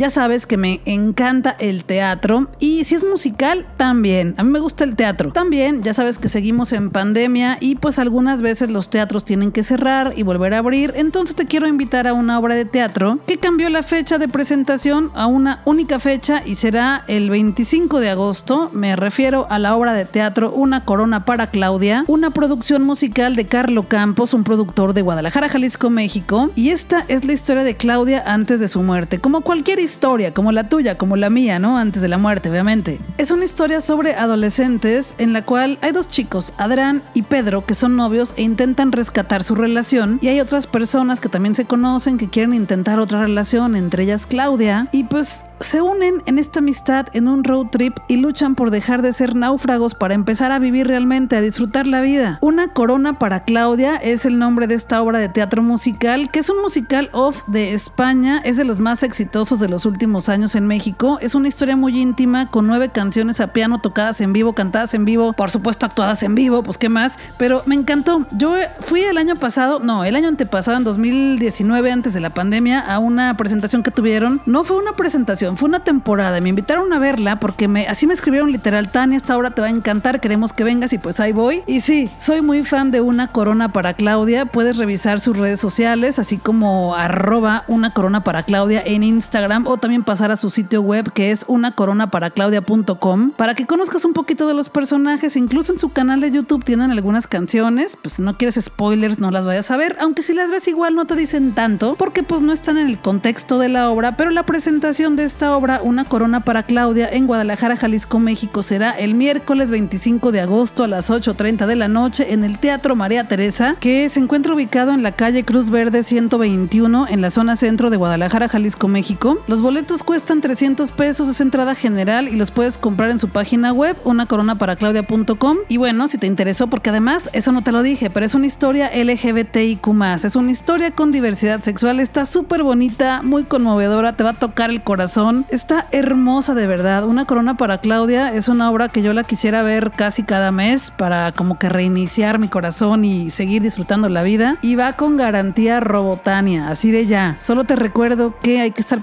Ya 0.00 0.08
sabes 0.08 0.46
que 0.46 0.56
me 0.56 0.80
encanta 0.86 1.56
el 1.58 1.84
teatro 1.84 2.48
y 2.58 2.84
si 2.84 2.94
es 2.94 3.04
musical, 3.04 3.66
también. 3.76 4.34
A 4.38 4.44
mí 4.44 4.50
me 4.50 4.58
gusta 4.58 4.82
el 4.84 4.96
teatro. 4.96 5.30
También, 5.30 5.82
ya 5.82 5.92
sabes 5.92 6.18
que 6.18 6.30
seguimos 6.30 6.72
en 6.72 6.88
pandemia 6.88 7.58
y 7.60 7.74
pues 7.74 7.98
algunas 7.98 8.40
veces 8.40 8.70
los 8.70 8.88
teatros 8.88 9.26
tienen 9.26 9.52
que 9.52 9.62
cerrar 9.62 10.14
y 10.16 10.22
volver 10.22 10.54
a 10.54 10.58
abrir. 10.60 10.94
Entonces 10.96 11.36
te 11.36 11.44
quiero 11.44 11.66
invitar 11.66 12.06
a 12.06 12.14
una 12.14 12.38
obra 12.38 12.54
de 12.54 12.64
teatro 12.64 13.18
que 13.26 13.36
cambió 13.36 13.68
la 13.68 13.82
fecha 13.82 14.16
de 14.16 14.26
presentación 14.26 15.10
a 15.14 15.26
una 15.26 15.60
única 15.66 15.98
fecha 15.98 16.42
y 16.46 16.54
será 16.54 17.04
el 17.06 17.28
25 17.28 18.00
de 18.00 18.08
agosto. 18.08 18.70
Me 18.72 18.96
refiero 18.96 19.48
a 19.50 19.58
la 19.58 19.76
obra 19.76 19.92
de 19.92 20.06
teatro 20.06 20.50
Una 20.50 20.86
Corona 20.86 21.26
para 21.26 21.50
Claudia, 21.50 22.06
una 22.06 22.30
producción 22.30 22.84
musical 22.84 23.36
de 23.36 23.44
Carlo 23.44 23.86
Campos, 23.86 24.32
un 24.32 24.44
productor 24.44 24.94
de 24.94 25.02
Guadalajara, 25.02 25.50
Jalisco, 25.50 25.90
México. 25.90 26.50
Y 26.56 26.70
esta 26.70 27.04
es 27.08 27.26
la 27.26 27.34
historia 27.34 27.64
de 27.64 27.76
Claudia 27.76 28.22
antes 28.26 28.60
de 28.60 28.68
su 28.68 28.82
muerte. 28.82 29.18
Como 29.18 29.42
cualquier 29.42 29.78
historia 29.78 29.89
historia, 29.90 30.32
como 30.32 30.52
la 30.52 30.68
tuya, 30.68 30.96
como 30.96 31.16
la 31.16 31.30
mía, 31.30 31.58
¿no? 31.58 31.76
Antes 31.76 32.00
de 32.02 32.08
la 32.08 32.18
muerte, 32.18 32.50
obviamente. 32.50 33.00
Es 33.18 33.30
una 33.30 33.44
historia 33.44 33.80
sobre 33.80 34.14
adolescentes 34.14 35.14
en 35.18 35.32
la 35.32 35.44
cual 35.44 35.78
hay 35.82 35.92
dos 35.92 36.08
chicos, 36.08 36.52
Adrián 36.58 37.02
y 37.14 37.22
Pedro, 37.22 37.64
que 37.66 37.74
son 37.74 37.96
novios 37.96 38.34
e 38.36 38.42
intentan 38.42 38.92
rescatar 38.92 39.42
su 39.42 39.54
relación. 39.54 40.18
Y 40.22 40.28
hay 40.28 40.40
otras 40.40 40.66
personas 40.66 41.20
que 41.20 41.28
también 41.28 41.54
se 41.54 41.64
conocen 41.64 42.18
que 42.18 42.28
quieren 42.28 42.54
intentar 42.54 43.00
otra 43.00 43.22
relación, 43.22 43.76
entre 43.76 44.04
ellas 44.04 44.26
Claudia. 44.26 44.88
Y 44.92 45.04
pues 45.04 45.44
se 45.60 45.82
unen 45.82 46.22
en 46.26 46.38
esta 46.38 46.60
amistad 46.60 47.06
en 47.12 47.28
un 47.28 47.44
road 47.44 47.66
trip 47.66 47.98
y 48.08 48.16
luchan 48.16 48.54
por 48.54 48.70
dejar 48.70 49.02
de 49.02 49.12
ser 49.12 49.36
náufragos 49.36 49.94
para 49.94 50.14
empezar 50.14 50.52
a 50.52 50.58
vivir 50.58 50.86
realmente, 50.86 51.36
a 51.36 51.40
disfrutar 51.40 51.86
la 51.86 52.00
vida. 52.00 52.38
Una 52.40 52.68
corona 52.68 53.18
para 53.18 53.44
Claudia 53.44 53.96
es 53.96 54.24
el 54.24 54.38
nombre 54.38 54.66
de 54.66 54.74
esta 54.74 55.02
obra 55.02 55.18
de 55.18 55.28
teatro 55.28 55.62
musical, 55.62 56.30
que 56.30 56.38
es 56.38 56.48
un 56.48 56.62
musical 56.62 57.10
off 57.12 57.42
de 57.46 57.72
España, 57.72 58.40
es 58.44 58.56
de 58.56 58.64
los 58.64 58.78
más 58.78 59.02
exitosos 59.02 59.60
de 59.60 59.68
los 59.68 59.79
últimos 59.86 60.28
años 60.28 60.54
en 60.54 60.66
México. 60.66 61.18
Es 61.20 61.34
una 61.34 61.48
historia 61.48 61.76
muy 61.76 62.00
íntima 62.00 62.50
con 62.50 62.66
nueve 62.66 62.88
canciones 62.88 63.40
a 63.40 63.52
piano 63.52 63.80
tocadas 63.80 64.20
en 64.20 64.32
vivo, 64.32 64.54
cantadas 64.54 64.94
en 64.94 65.04
vivo, 65.04 65.32
por 65.32 65.50
supuesto 65.50 65.86
actuadas 65.86 66.22
en 66.22 66.34
vivo, 66.34 66.62
pues 66.62 66.78
qué 66.78 66.88
más. 66.88 67.18
Pero 67.38 67.62
me 67.66 67.74
encantó. 67.74 68.26
Yo 68.32 68.54
fui 68.80 69.02
el 69.02 69.18
año 69.18 69.36
pasado, 69.36 69.80
no, 69.80 70.04
el 70.04 70.16
año 70.16 70.28
antepasado, 70.28 70.76
en 70.76 70.84
2019, 70.84 71.92
antes 71.92 72.14
de 72.14 72.20
la 72.20 72.30
pandemia, 72.30 72.80
a 72.80 72.98
una 72.98 73.36
presentación 73.36 73.82
que 73.82 73.90
tuvieron. 73.90 74.40
No 74.46 74.64
fue 74.64 74.76
una 74.76 74.92
presentación, 74.92 75.56
fue 75.56 75.68
una 75.68 75.80
temporada. 75.80 76.40
Me 76.40 76.48
invitaron 76.48 76.92
a 76.92 76.98
verla 76.98 77.40
porque 77.40 77.68
me, 77.68 77.86
así 77.86 78.06
me 78.06 78.14
escribieron 78.14 78.52
literal, 78.52 78.90
Tania, 78.90 79.16
esta 79.16 79.36
hora 79.36 79.50
te 79.50 79.60
va 79.60 79.68
a 79.68 79.70
encantar, 79.70 80.20
queremos 80.20 80.52
que 80.52 80.64
vengas 80.64 80.92
y 80.92 80.98
pues 80.98 81.20
ahí 81.20 81.32
voy. 81.32 81.62
Y 81.66 81.80
sí, 81.80 82.10
soy 82.18 82.42
muy 82.42 82.64
fan 82.64 82.90
de 82.90 83.00
Una 83.00 83.28
Corona 83.28 83.72
para 83.72 83.94
Claudia. 83.94 84.46
Puedes 84.46 84.76
revisar 84.76 85.20
sus 85.20 85.36
redes 85.36 85.60
sociales, 85.60 86.18
así 86.18 86.38
como 86.38 86.94
arroba 86.94 87.64
una 87.68 87.92
corona 87.92 88.22
para 88.22 88.42
Claudia 88.42 88.82
en 88.84 89.02
Instagram 89.02 89.66
o 89.70 89.76
también 89.76 90.02
pasar 90.02 90.30
a 90.30 90.36
su 90.36 90.50
sitio 90.50 90.82
web 90.82 91.12
que 91.12 91.30
es 91.30 91.44
unacoronaparaclaudia.com 91.48 93.30
para 93.32 93.54
que 93.54 93.66
conozcas 93.66 94.04
un 94.04 94.12
poquito 94.12 94.46
de 94.46 94.54
los 94.54 94.68
personajes. 94.68 95.36
Incluso 95.36 95.72
en 95.72 95.78
su 95.78 95.90
canal 95.90 96.20
de 96.20 96.30
YouTube 96.30 96.64
tienen 96.64 96.90
algunas 96.90 97.26
canciones. 97.26 97.96
Pues 98.00 98.14
si 98.14 98.22
no 98.22 98.36
quieres 98.36 98.58
spoilers, 98.60 99.18
no 99.18 99.30
las 99.30 99.46
vayas 99.46 99.70
a 99.70 99.76
ver. 99.76 99.96
Aunque 100.00 100.22
si 100.22 100.32
las 100.34 100.50
ves 100.50 100.68
igual 100.68 100.94
no 100.94 101.06
te 101.06 101.16
dicen 101.16 101.52
tanto 101.52 101.94
porque 101.96 102.22
pues 102.22 102.42
no 102.42 102.52
están 102.52 102.78
en 102.78 102.88
el 102.88 102.98
contexto 102.98 103.58
de 103.58 103.68
la 103.68 103.90
obra. 103.90 104.16
Pero 104.16 104.30
la 104.30 104.44
presentación 104.44 105.16
de 105.16 105.24
esta 105.24 105.56
obra, 105.56 105.80
Una 105.82 106.04
Corona 106.04 106.44
para 106.44 106.64
Claudia, 106.64 107.08
en 107.10 107.26
Guadalajara, 107.26 107.76
Jalisco, 107.76 108.18
México, 108.18 108.62
será 108.62 108.90
el 108.90 109.14
miércoles 109.14 109.70
25 109.70 110.32
de 110.32 110.40
agosto 110.40 110.84
a 110.84 110.88
las 110.88 111.10
8.30 111.10 111.66
de 111.66 111.76
la 111.76 111.88
noche 111.88 112.32
en 112.32 112.44
el 112.44 112.58
Teatro 112.58 112.96
María 112.96 113.28
Teresa, 113.28 113.76
que 113.80 114.08
se 114.08 114.20
encuentra 114.20 114.54
ubicado 114.54 114.92
en 114.92 115.02
la 115.02 115.12
calle 115.12 115.44
Cruz 115.44 115.70
Verde 115.70 116.02
121 116.02 117.06
en 117.08 117.20
la 117.20 117.30
zona 117.30 117.56
centro 117.56 117.90
de 117.90 117.96
Guadalajara, 117.96 118.48
Jalisco, 118.48 118.88
México. 118.88 119.38
Los 119.46 119.59
boletos 119.60 120.02
cuestan 120.02 120.40
300 120.40 120.92
pesos, 120.92 121.28
es 121.28 121.40
entrada 121.40 121.74
general 121.74 122.28
y 122.28 122.36
los 122.36 122.50
puedes 122.50 122.78
comprar 122.78 123.10
en 123.10 123.18
su 123.18 123.28
página 123.28 123.72
web, 123.72 123.96
unacoronaparaclaudia.com. 124.04 125.58
Y 125.68 125.76
bueno, 125.76 126.08
si 126.08 126.18
te 126.18 126.26
interesó, 126.26 126.68
porque 126.68 126.90
además, 126.90 127.30
eso 127.32 127.52
no 127.52 127.62
te 127.62 127.72
lo 127.72 127.82
dije, 127.82 128.10
pero 128.10 128.26
es 128.26 128.34
una 128.34 128.46
historia 128.46 128.90
LGBTIQ. 128.94 129.88
Es 130.24 130.36
una 130.36 130.50
historia 130.50 130.92
con 130.92 131.10
diversidad 131.10 131.60
sexual, 131.60 132.00
está 132.00 132.24
súper 132.24 132.62
bonita, 132.62 133.22
muy 133.22 133.44
conmovedora, 133.44 134.16
te 134.16 134.24
va 134.24 134.30
a 134.30 134.34
tocar 134.34 134.70
el 134.70 134.82
corazón. 134.82 135.46
Está 135.50 135.88
hermosa 135.90 136.54
de 136.54 136.66
verdad. 136.66 137.04
Una 137.04 137.24
corona 137.24 137.56
para 137.56 137.78
Claudia 137.78 138.32
es 138.34 138.48
una 138.48 138.70
obra 138.70 138.88
que 138.88 139.02
yo 139.02 139.12
la 139.12 139.24
quisiera 139.24 139.62
ver 139.62 139.90
casi 139.90 140.22
cada 140.22 140.52
mes 140.52 140.90
para 140.90 141.32
como 141.32 141.58
que 141.58 141.68
reiniciar 141.68 142.38
mi 142.38 142.48
corazón 142.48 143.04
y 143.04 143.30
seguir 143.30 143.62
disfrutando 143.62 144.08
la 144.08 144.22
vida. 144.22 144.56
Y 144.62 144.76
va 144.76 144.94
con 144.94 145.16
garantía 145.16 145.80
Robotania, 145.80 146.68
así 146.68 146.90
de 146.90 147.06
ya. 147.06 147.36
Solo 147.40 147.64
te 147.64 147.76
recuerdo 147.76 148.34
que 148.42 148.60
hay 148.60 148.70
que 148.70 148.80
estar 148.80 149.02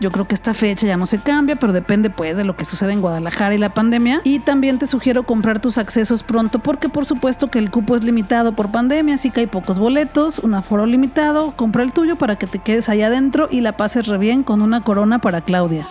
yo 0.00 0.10
creo 0.10 0.26
que 0.26 0.34
esta 0.34 0.54
fecha 0.54 0.86
ya 0.86 0.96
no 0.96 1.06
se 1.06 1.18
cambia, 1.18 1.54
pero 1.56 1.72
depende 1.72 2.10
pues 2.10 2.36
de 2.36 2.44
lo 2.44 2.56
que 2.56 2.64
sucede 2.64 2.92
en 2.92 3.00
Guadalajara 3.00 3.54
y 3.54 3.58
la 3.58 3.68
pandemia. 3.68 4.20
Y 4.24 4.40
también 4.40 4.78
te 4.78 4.86
sugiero 4.86 5.22
comprar 5.22 5.60
tus 5.60 5.78
accesos 5.78 6.22
pronto 6.24 6.58
porque 6.58 6.88
por 6.88 7.06
supuesto 7.06 7.48
que 7.48 7.58
el 7.58 7.70
cupo 7.70 7.94
es 7.94 8.02
limitado 8.02 8.52
por 8.52 8.70
pandemia, 8.70 9.14
así 9.14 9.30
que 9.30 9.40
hay 9.40 9.46
pocos 9.46 9.78
boletos, 9.78 10.40
un 10.40 10.54
aforo 10.54 10.84
limitado. 10.86 11.52
Compra 11.54 11.84
el 11.84 11.92
tuyo 11.92 12.16
para 12.16 12.36
que 12.36 12.46
te 12.46 12.58
quedes 12.58 12.88
allá 12.88 13.06
adentro 13.06 13.48
y 13.50 13.60
la 13.60 13.76
pases 13.76 14.06
re 14.08 14.18
bien 14.18 14.42
con 14.42 14.62
una 14.62 14.80
corona 14.80 15.20
para 15.20 15.42
Claudia. 15.42 15.88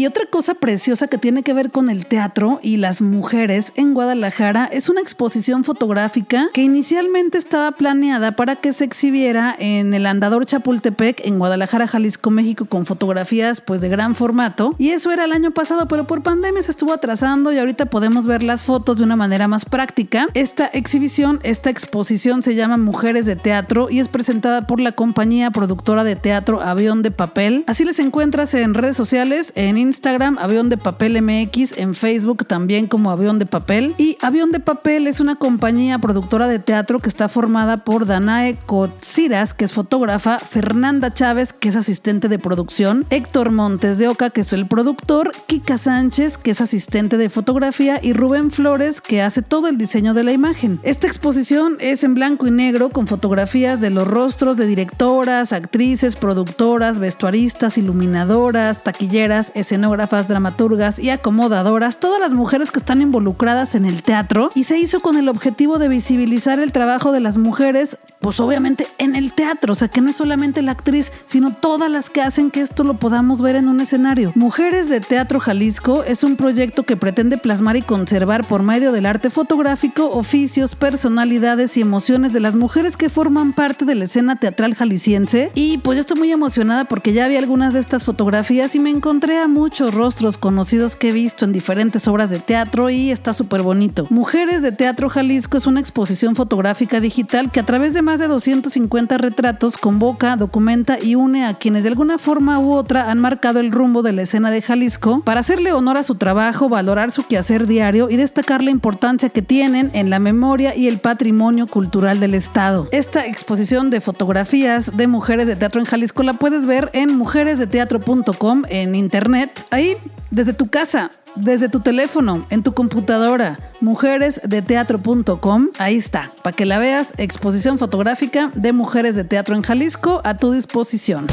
Y 0.00 0.06
otra 0.06 0.24
cosa 0.24 0.54
preciosa 0.54 1.08
que 1.08 1.18
tiene 1.18 1.42
que 1.42 1.52
ver 1.52 1.70
con 1.70 1.90
el 1.90 2.06
teatro 2.06 2.58
y 2.62 2.78
las 2.78 3.02
mujeres 3.02 3.74
en 3.76 3.92
Guadalajara 3.92 4.64
es 4.64 4.88
una 4.88 5.02
exposición 5.02 5.62
fotográfica 5.62 6.48
que 6.54 6.62
inicialmente 6.62 7.36
estaba 7.36 7.72
planeada 7.72 8.34
para 8.34 8.56
que 8.56 8.72
se 8.72 8.84
exhibiera 8.84 9.54
en 9.58 9.92
el 9.92 10.06
Andador 10.06 10.46
Chapultepec 10.46 11.20
en 11.26 11.38
Guadalajara, 11.38 11.86
Jalisco, 11.86 12.30
México 12.30 12.64
con 12.64 12.86
fotografías 12.86 13.60
pues 13.60 13.82
de 13.82 13.90
gran 13.90 14.14
formato 14.14 14.74
y 14.78 14.88
eso 14.88 15.12
era 15.12 15.26
el 15.26 15.32
año 15.32 15.50
pasado, 15.50 15.86
pero 15.86 16.06
por 16.06 16.22
pandemia 16.22 16.62
se 16.62 16.70
estuvo 16.70 16.94
atrasando 16.94 17.52
y 17.52 17.58
ahorita 17.58 17.84
podemos 17.84 18.26
ver 18.26 18.42
las 18.42 18.62
fotos 18.62 18.96
de 18.96 19.04
una 19.04 19.16
manera 19.16 19.48
más 19.48 19.66
práctica. 19.66 20.28
Esta 20.32 20.64
exhibición, 20.64 21.40
esta 21.42 21.68
exposición 21.68 22.42
se 22.42 22.54
llama 22.54 22.78
Mujeres 22.78 23.26
de 23.26 23.36
Teatro 23.36 23.90
y 23.90 23.98
es 23.98 24.08
presentada 24.08 24.66
por 24.66 24.80
la 24.80 24.92
compañía 24.92 25.50
productora 25.50 26.04
de 26.04 26.16
teatro 26.16 26.62
Avión 26.62 27.02
de 27.02 27.10
Papel. 27.10 27.64
Así 27.66 27.84
les 27.84 27.98
encuentras 27.98 28.54
en 28.54 28.72
redes 28.72 28.96
sociales, 28.96 29.52
en 29.56 29.76
Instagram 29.76 29.89
Instagram, 29.90 30.38
Avión 30.38 30.68
de 30.68 30.76
Papel 30.76 31.20
MX, 31.20 31.76
en 31.76 31.96
Facebook 31.96 32.46
también 32.46 32.86
como 32.86 33.10
Avión 33.10 33.40
de 33.40 33.46
Papel. 33.46 33.96
Y 33.98 34.18
Avión 34.20 34.52
de 34.52 34.60
Papel 34.60 35.08
es 35.08 35.18
una 35.18 35.34
compañía 35.34 35.98
productora 35.98 36.46
de 36.46 36.60
teatro 36.60 37.00
que 37.00 37.08
está 37.08 37.28
formada 37.28 37.78
por 37.78 38.06
Danae 38.06 38.56
Cotsiras, 38.66 39.52
que 39.52 39.64
es 39.64 39.72
fotógrafa, 39.72 40.38
Fernanda 40.38 41.12
Chávez, 41.12 41.52
que 41.52 41.70
es 41.70 41.74
asistente 41.74 42.28
de 42.28 42.38
producción, 42.38 43.04
Héctor 43.10 43.50
Montes 43.50 43.98
de 43.98 44.06
Oca, 44.06 44.30
que 44.30 44.42
es 44.42 44.52
el 44.52 44.68
productor, 44.68 45.32
Kika 45.48 45.76
Sánchez, 45.76 46.38
que 46.38 46.52
es 46.52 46.60
asistente 46.60 47.16
de 47.16 47.28
fotografía, 47.28 47.98
y 48.00 48.12
Rubén 48.12 48.52
Flores, 48.52 49.00
que 49.00 49.22
hace 49.22 49.42
todo 49.42 49.66
el 49.66 49.76
diseño 49.76 50.14
de 50.14 50.22
la 50.22 50.30
imagen. 50.30 50.78
Esta 50.84 51.08
exposición 51.08 51.78
es 51.80 52.04
en 52.04 52.14
blanco 52.14 52.46
y 52.46 52.52
negro 52.52 52.90
con 52.90 53.08
fotografías 53.08 53.80
de 53.80 53.90
los 53.90 54.06
rostros 54.06 54.56
de 54.56 54.68
directoras, 54.68 55.52
actrices, 55.52 56.14
productoras, 56.14 57.00
vestuaristas, 57.00 57.76
iluminadoras, 57.76 58.84
taquilleras, 58.84 59.50
escenógrafas, 59.80 60.28
dramaturgas 60.28 60.98
y 60.98 61.08
acomodadoras, 61.08 61.98
todas 61.98 62.20
las 62.20 62.32
mujeres 62.32 62.70
que 62.70 62.78
están 62.78 63.00
involucradas 63.00 63.74
en 63.74 63.86
el 63.86 64.02
teatro 64.02 64.50
y 64.54 64.64
se 64.64 64.76
hizo 64.76 65.00
con 65.00 65.16
el 65.16 65.26
objetivo 65.30 65.78
de 65.78 65.88
visibilizar 65.88 66.60
el 66.60 66.70
trabajo 66.70 67.12
de 67.12 67.20
las 67.20 67.38
mujeres 67.38 67.96
pues 68.20 68.38
obviamente 68.38 68.86
en 68.98 69.16
el 69.16 69.32
teatro, 69.32 69.72
o 69.72 69.74
sea 69.74 69.88
que 69.88 70.00
no 70.00 70.10
es 70.10 70.16
solamente 70.16 70.62
la 70.62 70.72
actriz, 70.72 71.10
sino 71.24 71.54
todas 71.54 71.90
las 71.90 72.10
que 72.10 72.20
hacen 72.20 72.50
que 72.50 72.60
esto 72.60 72.84
lo 72.84 72.94
podamos 72.94 73.40
ver 73.40 73.56
en 73.56 73.68
un 73.68 73.80
escenario. 73.80 74.32
Mujeres 74.34 74.88
de 74.88 75.00
Teatro 75.00 75.40
Jalisco 75.40 76.04
es 76.04 76.22
un 76.22 76.36
proyecto 76.36 76.82
que 76.82 76.96
pretende 76.96 77.38
plasmar 77.38 77.76
y 77.76 77.82
conservar 77.82 78.46
por 78.46 78.62
medio 78.62 78.92
del 78.92 79.06
arte 79.06 79.30
fotográfico 79.30 80.10
oficios, 80.10 80.74
personalidades 80.74 81.76
y 81.76 81.80
emociones 81.80 82.32
de 82.34 82.40
las 82.40 82.54
mujeres 82.54 82.98
que 82.98 83.08
forman 83.08 83.54
parte 83.54 83.86
de 83.86 83.94
la 83.94 84.04
escena 84.04 84.36
teatral 84.36 84.74
jalisciense. 84.74 85.50
Y 85.54 85.78
pues 85.78 85.96
yo 85.96 86.00
estoy 86.00 86.18
muy 86.18 86.30
emocionada 86.30 86.84
porque 86.84 87.14
ya 87.14 87.26
vi 87.26 87.36
algunas 87.36 87.72
de 87.72 87.80
estas 87.80 88.04
fotografías 88.04 88.74
y 88.74 88.80
me 88.80 88.90
encontré 88.90 89.38
a 89.38 89.48
muchos 89.70 89.94
rostros 89.94 90.36
conocidos 90.36 90.96
que 90.96 91.10
he 91.10 91.12
visto 91.12 91.44
en 91.44 91.52
diferentes 91.52 92.08
obras 92.08 92.28
de 92.28 92.40
teatro 92.40 92.90
y 92.90 93.12
está 93.12 93.32
súper 93.32 93.62
bonito. 93.62 94.04
Mujeres 94.10 94.62
de 94.62 94.72
Teatro 94.72 95.08
Jalisco 95.08 95.56
es 95.56 95.68
una 95.68 95.78
exposición 95.78 96.34
fotográfica 96.34 96.98
digital 96.98 97.52
que 97.52 97.60
a 97.60 97.62
través 97.62 97.94
de 97.94 98.02
más 98.02 98.18
de 98.18 98.26
250 98.26 99.16
retratos 99.16 99.76
convoca, 99.76 100.34
documenta 100.34 100.98
y 101.00 101.14
une 101.14 101.46
a 101.46 101.54
quienes 101.54 101.84
de 101.84 101.90
alguna 101.90 102.18
forma 102.18 102.58
u 102.58 102.72
otra 102.72 103.12
han 103.12 103.20
marcado 103.20 103.60
el 103.60 103.70
rumbo 103.70 104.02
de 104.02 104.12
la 104.12 104.22
escena 104.22 104.50
de 104.50 104.60
Jalisco 104.60 105.20
para 105.20 105.38
hacerle 105.38 105.72
honor 105.72 105.98
a 105.98 106.02
su 106.02 106.16
trabajo, 106.16 106.68
valorar 106.68 107.12
su 107.12 107.28
quehacer 107.28 107.68
diario 107.68 108.10
y 108.10 108.16
destacar 108.16 108.64
la 108.64 108.72
importancia 108.72 109.28
que 109.28 109.40
tienen 109.40 109.92
en 109.94 110.10
la 110.10 110.18
memoria 110.18 110.74
y 110.74 110.88
el 110.88 110.98
patrimonio 110.98 111.68
cultural 111.68 112.18
del 112.18 112.34
Estado. 112.34 112.88
Esta 112.90 113.24
exposición 113.24 113.90
de 113.90 114.00
fotografías 114.00 114.96
de 114.96 115.06
mujeres 115.06 115.46
de 115.46 115.54
teatro 115.54 115.80
en 115.80 115.86
Jalisco 115.86 116.24
la 116.24 116.34
puedes 116.34 116.66
ver 116.66 116.90
en 116.92 117.16
mujeresdeteatro.com 117.16 118.64
en 118.68 118.96
internet. 118.96 119.59
Ahí, 119.70 119.96
desde 120.30 120.52
tu 120.52 120.68
casa, 120.68 121.10
desde 121.36 121.68
tu 121.68 121.80
teléfono, 121.80 122.46
en 122.50 122.62
tu 122.62 122.74
computadora, 122.74 123.58
mujeresdeteatro.com, 123.80 125.68
ahí 125.78 125.96
está, 125.96 126.32
para 126.42 126.56
que 126.56 126.64
la 126.64 126.78
veas, 126.78 127.12
exposición 127.16 127.78
fotográfica 127.78 128.50
de 128.54 128.72
mujeres 128.72 129.14
de 129.16 129.24
teatro 129.24 129.54
en 129.54 129.62
Jalisco 129.62 130.20
a 130.24 130.36
tu 130.36 130.52
disposición. 130.52 131.26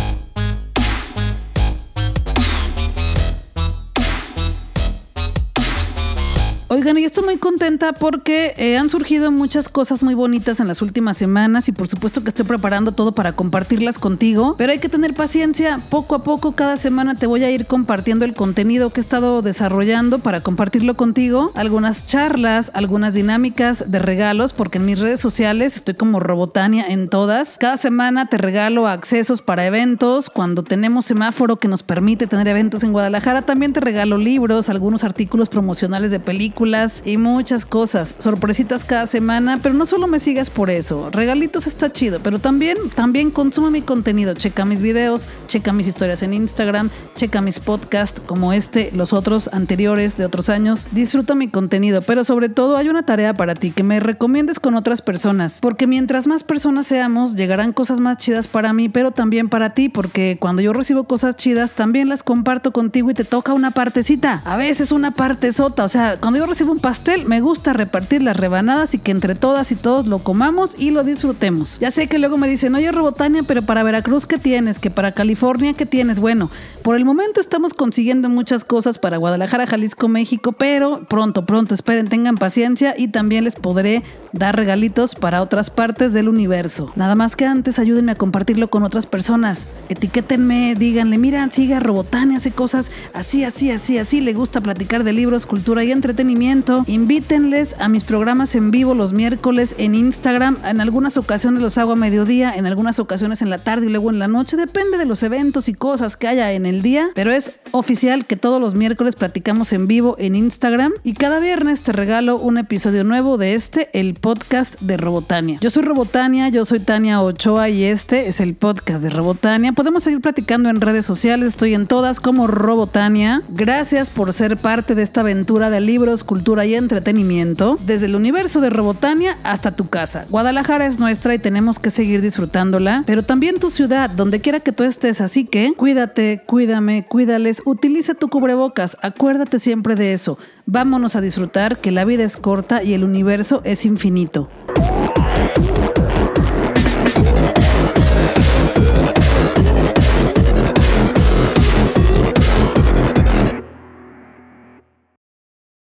Oigan, 6.69 6.97
y 6.97 7.05
estoy 7.05 7.23
muy 7.23 7.37
contenta 7.37 7.93
porque 7.93 8.53
eh, 8.57 8.77
han 8.77 8.89
surgido 8.89 9.31
muchas 9.31 9.69
cosas 9.69 10.03
muy 10.03 10.15
bonitas 10.15 10.59
en 10.59 10.67
las 10.67 10.81
últimas 10.81 11.15
semanas 11.15 11.69
y 11.69 11.71
por 11.71 11.87
supuesto 11.87 12.23
que 12.23 12.29
estoy 12.29 12.43
preparando 12.45 12.91
todo 12.91 13.13
para 13.13 13.31
compartirlas 13.31 13.97
contigo, 13.97 14.55
pero 14.57 14.73
hay 14.73 14.79
que 14.79 14.89
tener 14.89 15.13
paciencia, 15.13 15.79
poco 15.89 16.15
a 16.15 16.23
poco 16.23 16.51
cada 16.51 16.75
semana 16.75 17.15
te 17.15 17.25
voy 17.25 17.45
a 17.45 17.51
ir 17.51 17.67
compartiendo 17.67 18.25
el 18.25 18.33
contenido 18.33 18.89
que 18.89 18.99
he 18.99 19.01
estado 19.01 19.41
desarrollando 19.41 20.19
para 20.19 20.41
compartirlo 20.41 20.95
contigo, 20.95 21.53
algunas 21.55 22.05
charlas, 22.05 22.69
algunas 22.73 23.13
dinámicas 23.13 23.89
de 23.89 23.99
regalos, 23.99 24.51
porque 24.51 24.79
en 24.79 24.87
mis 24.87 24.99
redes 24.99 25.21
sociales 25.21 25.77
estoy 25.77 25.93
como 25.93 26.19
Robotania 26.19 26.85
en 26.85 27.07
todas. 27.07 27.57
Cada 27.59 27.77
semana 27.77 28.27
te 28.27 28.37
regalo 28.37 28.89
accesos 28.89 29.41
para 29.41 29.65
eventos, 29.65 30.29
cuando 30.29 30.65
tenemos 30.65 31.05
semáforo 31.05 31.55
que 31.55 31.69
nos 31.69 31.83
permite 31.83 32.27
tener 32.27 32.49
eventos 32.49 32.83
en 32.83 32.91
Guadalajara, 32.91 33.43
también 33.43 33.71
te 33.71 33.79
regalo 33.79 34.17
libros, 34.17 34.67
algunos 34.67 35.05
artículos 35.05 35.47
promocionales 35.47 36.11
de 36.11 36.19
películas, 36.19 36.57
y 37.05 37.15
muchas 37.15 37.65
cosas. 37.65 38.13
Sorpresitas 38.17 38.83
cada 38.83 39.07
semana, 39.07 39.59
pero 39.63 39.73
no 39.73 39.85
solo 39.85 40.07
me 40.07 40.19
sigas 40.19 40.49
por 40.49 40.69
eso. 40.69 41.09
Regalitos 41.11 41.65
está 41.65 41.91
chido, 41.93 42.19
pero 42.21 42.39
también, 42.39 42.77
también 42.93 43.31
consume 43.31 43.71
mi 43.71 43.81
contenido. 43.81 44.33
Checa 44.33 44.65
mis 44.65 44.81
videos, 44.81 45.29
checa 45.47 45.71
mis 45.71 45.87
historias 45.87 46.23
en 46.23 46.33
Instagram, 46.33 46.89
checa 47.15 47.39
mis 47.39 47.61
podcasts 47.61 48.21
como 48.25 48.51
este, 48.51 48.91
los 48.93 49.13
otros 49.13 49.49
anteriores 49.53 50.17
de 50.17 50.25
otros 50.25 50.49
años. 50.49 50.89
Disfruta 50.91 51.35
mi 51.35 51.47
contenido, 51.47 52.01
pero 52.01 52.25
sobre 52.25 52.49
todo 52.49 52.75
hay 52.75 52.89
una 52.89 53.03
tarea 53.03 53.33
para 53.33 53.55
ti, 53.55 53.71
que 53.71 53.83
me 53.83 54.01
recomiendes 54.01 54.59
con 54.59 54.75
otras 54.75 55.01
personas. 55.01 55.59
Porque 55.61 55.87
mientras 55.87 56.27
más 56.27 56.43
personas 56.43 56.87
seamos, 56.87 57.35
llegarán 57.35 57.71
cosas 57.71 58.01
más 58.01 58.17
chidas 58.17 58.47
para 58.47 58.73
mí, 58.73 58.89
pero 58.89 59.11
también 59.11 59.47
para 59.47 59.73
ti, 59.73 59.87
porque 59.87 60.37
cuando 60.37 60.61
yo 60.61 60.73
recibo 60.73 61.05
cosas 61.05 61.37
chidas, 61.37 61.71
también 61.71 62.09
las 62.09 62.23
comparto 62.23 62.73
contigo 62.73 63.09
y 63.09 63.13
te 63.13 63.23
toca 63.23 63.53
una 63.53 63.71
partecita. 63.71 64.41
A 64.43 64.57
veces 64.57 64.91
una 64.91 65.11
parte 65.11 65.53
sota, 65.53 65.83
o 65.83 65.87
sea, 65.87 66.17
cuando 66.17 66.39
yo 66.39 66.46
recibo 66.47 66.71
un 66.71 66.79
pastel, 66.79 67.25
me 67.25 67.41
gusta 67.41 67.73
repartir 67.73 68.23
las 68.23 68.37
rebanadas 68.37 68.93
y 68.93 68.99
que 68.99 69.11
entre 69.11 69.35
todas 69.35 69.71
y 69.71 69.75
todos 69.75 70.07
lo 70.07 70.19
comamos 70.19 70.75
y 70.77 70.91
lo 70.91 71.03
disfrutemos. 71.03 71.77
Ya 71.79 71.91
sé 71.91 72.07
que 72.07 72.19
luego 72.19 72.37
me 72.37 72.47
dicen, 72.47 72.73
oye 72.75 72.91
Robotania, 72.91 73.43
pero 73.43 73.61
para 73.61 73.83
Veracruz, 73.83 74.25
¿qué 74.25 74.37
tienes? 74.37 74.79
Que 74.79 74.89
para 74.89 75.11
California, 75.11 75.73
¿qué 75.73 75.85
tienes? 75.85 76.19
Bueno, 76.19 76.49
por 76.83 76.95
el 76.95 77.05
momento 77.05 77.41
estamos 77.41 77.73
consiguiendo 77.73 78.29
muchas 78.29 78.63
cosas 78.63 78.97
para 78.97 79.17
Guadalajara, 79.17 79.67
Jalisco, 79.67 80.07
México, 80.07 80.53
pero 80.53 81.03
pronto, 81.09 81.45
pronto, 81.45 81.75
esperen, 81.75 82.07
tengan 82.07 82.37
paciencia 82.37 82.95
y 82.97 83.09
también 83.09 83.43
les 83.43 83.55
podré 83.55 84.03
dar 84.31 84.55
regalitos 84.55 85.15
para 85.15 85.41
otras 85.41 85.69
partes 85.69 86.13
del 86.13 86.29
universo. 86.29 86.91
Nada 86.95 87.15
más 87.15 87.35
que 87.35 87.45
antes, 87.45 87.77
ayúdenme 87.77 88.13
a 88.13 88.15
compartirlo 88.15 88.69
con 88.69 88.83
otras 88.83 89.05
personas. 89.05 89.67
Etiquétenme, 89.89 90.75
díganle, 90.75 91.17
mira, 91.17 91.49
siga 91.51 91.79
Robotania, 91.79 92.37
hace 92.37 92.51
cosas 92.51 92.91
así, 93.13 93.43
así, 93.43 93.71
así, 93.71 93.97
así, 93.97 94.21
le 94.21 94.33
gusta 94.33 94.61
platicar 94.61 95.03
de 95.03 95.13
libros, 95.13 95.45
cultura 95.45 95.83
y 95.83 95.91
entretenimiento 95.91 96.36
Invítenles 96.85 97.75
a 97.79 97.89
mis 97.89 98.03
programas 98.03 98.53
en 98.53 98.69
vivo 98.69 98.93
los 98.93 99.11
miércoles 99.11 99.73
en 99.77 99.95
Instagram. 99.95 100.57
En 100.63 100.81
algunas 100.81 101.17
ocasiones 101.17 101.61
los 101.61 101.77
hago 101.77 101.93
a 101.93 101.95
mediodía, 101.95 102.53
en 102.53 102.65
algunas 102.67 102.99
ocasiones 102.99 103.41
en 103.41 103.49
la 103.49 103.57
tarde 103.57 103.87
y 103.87 103.89
luego 103.89 104.11
en 104.11 104.19
la 104.19 104.27
noche. 104.27 104.55
Depende 104.55 104.97
de 104.97 105.05
los 105.05 105.23
eventos 105.23 105.67
y 105.67 105.73
cosas 105.73 106.15
que 106.15 106.27
haya 106.27 106.51
en 106.51 106.65
el 106.65 106.81
día. 106.83 107.09
Pero 107.15 107.31
es 107.31 107.59
oficial 107.71 108.25
que 108.25 108.35
todos 108.35 108.61
los 108.61 108.75
miércoles 108.75 109.15
platicamos 109.15 109.73
en 109.73 109.87
vivo 109.87 110.15
en 110.19 110.35
Instagram. 110.35 110.93
Y 111.03 111.13
cada 111.13 111.39
viernes 111.39 111.81
te 111.81 111.91
regalo 111.91 112.37
un 112.37 112.59
episodio 112.59 113.03
nuevo 113.03 113.37
de 113.37 113.55
este, 113.55 113.89
el 113.93 114.13
podcast 114.13 114.79
de 114.79 114.97
Robotania. 114.97 115.57
Yo 115.59 115.71
soy 115.71 115.83
Robotania, 115.83 116.49
yo 116.49 116.65
soy 116.65 116.79
Tania 116.79 117.21
Ochoa 117.21 117.69
y 117.69 117.83
este 117.83 118.27
es 118.27 118.39
el 118.39 118.53
podcast 118.53 119.03
de 119.03 119.09
Robotania. 119.09 119.73
Podemos 119.73 120.03
seguir 120.03 120.21
platicando 120.21 120.69
en 120.69 120.81
redes 120.81 121.05
sociales. 121.05 121.49
Estoy 121.49 121.73
en 121.73 121.87
todas 121.87 122.19
como 122.19 122.45
Robotania. 122.45 123.41
Gracias 123.49 124.09
por 124.09 124.33
ser 124.33 124.57
parte 124.57 124.93
de 124.93 125.01
esta 125.01 125.21
aventura 125.21 125.69
de 125.69 125.81
libros, 125.81 126.23
cultura 126.27 126.67
y 126.67 126.75
entretenimiento, 126.75 127.79
desde 127.87 128.05
el 128.05 128.15
universo 128.15 128.61
de 128.61 128.69
Robotania 128.69 129.39
hasta 129.41 129.71
tu 129.71 129.89
casa. 129.89 130.27
Guadalajara 130.29 130.85
es 130.85 130.99
nuestra 130.99 131.33
y 131.33 131.39
tenemos 131.39 131.79
que 131.79 131.89
seguir 131.89 132.21
disfrutándola, 132.21 133.03
pero 133.07 133.23
también 133.23 133.59
tu 133.59 133.71
ciudad, 133.71 134.11
donde 134.11 134.39
quiera 134.39 134.59
que 134.59 134.71
tú 134.71 134.83
estés, 134.83 135.21
así 135.21 135.45
que 135.45 135.73
cuídate, 135.75 136.43
cuídame, 136.45 137.05
cuídales, 137.05 137.63
utiliza 137.65 138.13
tu 138.13 138.27
cubrebocas, 138.27 138.97
acuérdate 139.01 139.57
siempre 139.57 139.95
de 139.95 140.13
eso. 140.13 140.37
Vámonos 140.67 141.15
a 141.15 141.21
disfrutar 141.21 141.79
que 141.79 141.89
la 141.89 142.05
vida 142.05 142.23
es 142.23 142.37
corta 142.37 142.83
y 142.83 142.93
el 142.93 143.03
universo 143.03 143.61
es 143.63 143.85
infinito. 143.85 144.49